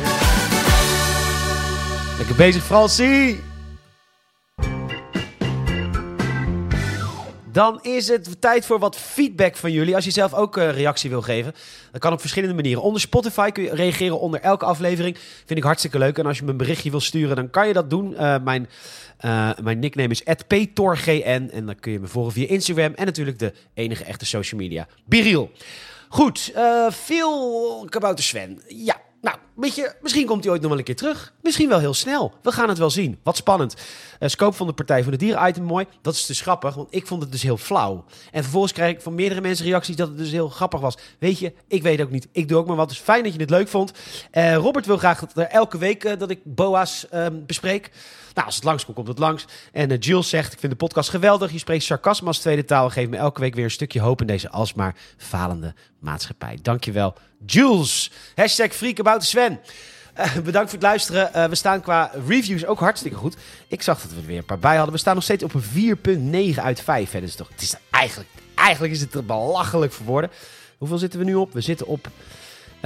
Lekker 2.17 2.35
bezig 2.35 2.63
Fransie! 2.63 3.46
Dan 7.57 7.79
is 7.81 8.07
het 8.07 8.41
tijd 8.41 8.65
voor 8.65 8.79
wat 8.79 8.95
feedback 8.95 9.55
van 9.55 9.71
jullie. 9.71 9.95
Als 9.95 10.05
je 10.05 10.11
zelf 10.11 10.33
ook 10.33 10.57
uh, 10.57 10.71
reactie 10.71 11.09
wil 11.09 11.21
geven, 11.21 11.53
dat 11.91 12.01
kan 12.01 12.13
op 12.13 12.19
verschillende 12.19 12.55
manieren. 12.55 12.81
Onder 12.81 13.01
Spotify 13.01 13.51
kun 13.51 13.63
je 13.63 13.75
reageren 13.75 14.19
onder 14.19 14.41
elke 14.41 14.65
aflevering. 14.65 15.17
Vind 15.45 15.59
ik 15.59 15.63
hartstikke 15.63 15.97
leuk. 15.97 16.17
En 16.17 16.25
als 16.25 16.37
je 16.37 16.43
me 16.43 16.51
een 16.51 16.57
berichtje 16.57 16.89
wil 16.89 16.99
sturen, 16.99 17.35
dan 17.35 17.49
kan 17.49 17.67
je 17.67 17.73
dat 17.73 17.89
doen. 17.89 18.11
Uh, 18.11 18.35
mijn, 18.43 18.69
uh, 19.25 19.51
mijn 19.61 19.79
nickname 19.79 20.09
is 20.09 20.23
@ptorgn 20.47 21.21
en 21.23 21.65
dan 21.65 21.79
kun 21.79 21.91
je 21.91 21.99
me 21.99 22.07
volgen 22.07 22.33
via 22.33 22.47
Instagram 22.47 22.93
en 22.93 23.05
natuurlijk 23.05 23.39
de 23.39 23.53
enige 23.73 24.03
echte 24.03 24.25
social 24.25 24.61
media, 24.61 24.87
Biriel. 25.05 25.51
Goed, 26.09 26.53
veel 26.89 27.85
kabouter 27.89 28.23
Sven. 28.23 28.61
Ja, 28.67 29.01
nou, 29.21 29.37
weet 29.57 29.75
je, 29.75 29.93
misschien 30.01 30.25
komt 30.25 30.43
hij 30.43 30.51
ooit 30.51 30.61
nog 30.61 30.69
wel 30.69 30.79
een 30.79 30.85
keer 30.85 30.95
terug. 30.95 31.33
Misschien 31.41 31.69
wel 31.69 31.79
heel 31.79 31.93
snel. 31.93 32.33
We 32.41 32.51
gaan 32.51 32.69
het 32.69 32.77
wel 32.77 32.89
zien. 32.89 33.19
Wat 33.23 33.37
spannend. 33.37 33.75
Uh, 34.19 34.29
scope 34.29 34.55
van 34.55 34.67
de 34.67 34.73
Partij 34.73 35.03
van 35.03 35.11
de 35.11 35.17
Dieren 35.17 35.47
item 35.47 35.63
mooi. 35.63 35.85
Dat 36.01 36.13
is 36.13 36.25
dus 36.25 36.41
grappig, 36.41 36.75
want 36.75 36.87
ik 36.95 37.07
vond 37.07 37.21
het 37.21 37.31
dus 37.31 37.43
heel 37.43 37.57
flauw. 37.57 38.05
En 38.31 38.41
vervolgens 38.41 38.73
krijg 38.73 38.93
ik 38.95 39.01
van 39.01 39.15
meerdere 39.15 39.41
mensen 39.41 39.65
reacties 39.65 39.95
dat 39.95 40.07
het 40.07 40.17
dus 40.17 40.31
heel 40.31 40.49
grappig 40.49 40.79
was. 40.79 40.97
Weet 41.19 41.39
je, 41.39 41.53
ik 41.67 41.83
weet 41.83 42.01
ook 42.01 42.11
niet. 42.11 42.27
Ik 42.31 42.47
doe 42.47 42.57
ook 42.57 42.67
maar 42.67 42.75
wat. 42.75 42.89
Dus 42.89 42.99
fijn 42.99 43.23
dat 43.23 43.33
je 43.33 43.39
het 43.39 43.49
leuk 43.49 43.67
vond. 43.67 43.91
Uh, 44.33 44.55
Robert 44.55 44.85
wil 44.85 44.97
graag 44.97 45.19
dat 45.19 45.37
er 45.37 45.47
elke 45.47 45.77
week 45.77 46.03
uh, 46.03 46.11
dat 46.17 46.29
ik 46.29 46.39
BOA's 46.43 47.05
um, 47.13 47.45
bespreek. 47.45 47.91
Nou, 48.33 48.49
als 48.49 48.55
het 48.55 48.65
langskomt, 48.65 48.95
komt 48.95 49.07
het 49.07 49.19
langs. 49.19 49.45
En 49.71 49.97
Jules 49.97 50.29
zegt, 50.29 50.53
ik 50.53 50.59
vind 50.59 50.71
de 50.71 50.77
podcast 50.77 51.09
geweldig. 51.09 51.51
Je 51.51 51.57
spreekt 51.57 51.83
sarcasme 51.83 52.27
als 52.27 52.39
tweede 52.39 52.65
taal. 52.65 52.89
Geef 52.89 53.09
me 53.09 53.17
elke 53.17 53.39
week 53.39 53.55
weer 53.55 53.63
een 53.63 53.71
stukje 53.71 53.99
hoop 53.99 54.21
in 54.21 54.27
deze 54.27 54.49
alsmaar 54.49 54.95
falende 55.17 55.73
maatschappij. 55.99 56.59
Dankjewel, 56.61 57.13
Jules. 57.45 58.11
Hashtag 58.35 58.73
Freak 58.73 58.99
about. 58.99 59.23
Uh, 59.51 60.33
bedankt 60.43 60.69
voor 60.69 60.79
het 60.79 60.87
luisteren. 60.87 61.31
Uh, 61.35 61.45
we 61.45 61.55
staan 61.55 61.81
qua 61.81 62.11
reviews 62.27 62.65
ook 62.65 62.79
hartstikke 62.79 63.17
goed. 63.17 63.35
Ik 63.67 63.81
zag 63.81 64.01
dat 64.01 64.11
we 64.11 64.17
er 64.19 64.25
weer 64.25 64.37
een 64.37 64.45
paar 64.45 64.59
bij 64.59 64.75
hadden. 64.75 64.93
We 64.93 64.99
staan 64.99 65.15
nog 65.15 65.23
steeds 65.23 65.43
op 65.43 65.53
een 65.53 66.53
4,9 66.55 66.59
uit 66.61 66.81
5. 66.81 67.11
Hè. 67.11 67.19
Dus 67.19 67.35
toch, 67.35 67.49
het 67.49 67.61
is 67.61 67.75
eigenlijk, 67.89 68.29
eigenlijk 68.55 68.93
is 68.93 69.01
het 69.01 69.13
er 69.13 69.25
belachelijk 69.25 69.91
voor 69.91 70.05
woorden. 70.05 70.31
Hoeveel 70.77 70.97
zitten 70.97 71.19
we 71.19 71.25
nu 71.25 71.35
op? 71.35 71.53
We 71.53 71.61
zitten 71.61 71.87
op 71.87 72.07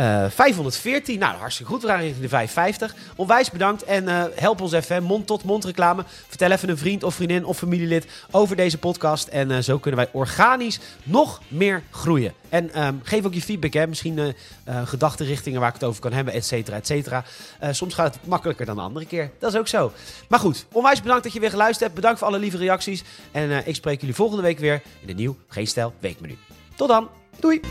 uh, 0.02 0.26
514. 0.30 1.20
Nou, 1.20 1.36
hartstikke 1.36 1.72
goed. 1.72 1.82
We 1.82 1.88
gaan 1.88 2.00
richting 2.00 2.22
de 2.22 2.30
550. 2.30 2.96
Onwijs 3.16 3.52
bedankt 3.52 3.84
en 3.84 4.04
uh, 4.04 4.24
help 4.36 4.62
ons 4.62 4.72
even. 4.72 5.04
Mond-tot-mond 5.04 5.66
reclame. 5.66 6.04
Vertel 6.28 6.52
even 6.52 6.70
een 6.70 6.78
vriend 6.78 7.04
of 7.04 7.16
vriendin 7.16 7.46
of 7.46 7.58
familielid 7.58 8.08
over 8.32 8.56
deze 8.56 8.78
podcast. 8.78 9.28
En 9.28 9.50
uh, 9.50 9.58
zo 9.58 9.78
kunnen 9.78 10.00
wij 10.00 10.10
organisch 10.12 10.80
nog 11.04 11.42
meer 11.48 11.84
groeien. 11.92 12.34
En 12.50 12.86
um, 12.86 13.00
geef 13.04 13.26
ook 13.26 13.34
je 13.34 13.42
feedback. 13.42 13.74
Hè. 13.74 13.88
Misschien 13.88 14.36
gedachtenrichtingen 14.66 15.60
waar 15.60 15.70
ik 15.70 15.74
het 15.74 15.84
over 15.84 16.02
kan 16.02 16.14
hebben, 16.14 16.34
et 16.34 16.46
cetera, 16.46 16.76
et 16.76 16.88
cetera. 16.88 17.24
soms 17.72 17.94
gaat 17.94 18.14
het 18.14 18.28
makkelijker 18.28 18.66
dan 18.66 18.76
de 18.76 18.82
andere 18.82 19.06
keer. 19.06 19.32
Dat 19.40 19.54
is 19.54 19.60
ook 19.60 19.68
zo. 19.68 19.92
Maar 20.28 20.40
goed, 20.40 20.66
onwijs 20.72 21.02
bedankt 21.02 21.24
dat 21.24 21.34
je 21.34 21.40
weer 21.40 21.50
geluisterd 21.50 21.84
hebt. 21.84 21.96
Bedankt 21.96 22.20
voor 22.20 22.28
alle 22.28 22.40
lieve 22.40 22.58
reacties. 22.58 23.04
En 23.32 23.68
ik 23.68 23.76
spreek 23.76 24.00
jullie 24.00 24.16
volgende 24.16 24.44
week 24.44 24.60
weer 24.60 24.82
in 25.02 25.08
de 25.08 25.14
nieuw 25.14 25.38
Geen 25.48 25.68
Stijl 25.68 25.94
Weekmenu. 26.00 26.38
Tot 26.76 26.88
dan. 26.88 27.10
Doei. 27.40 27.62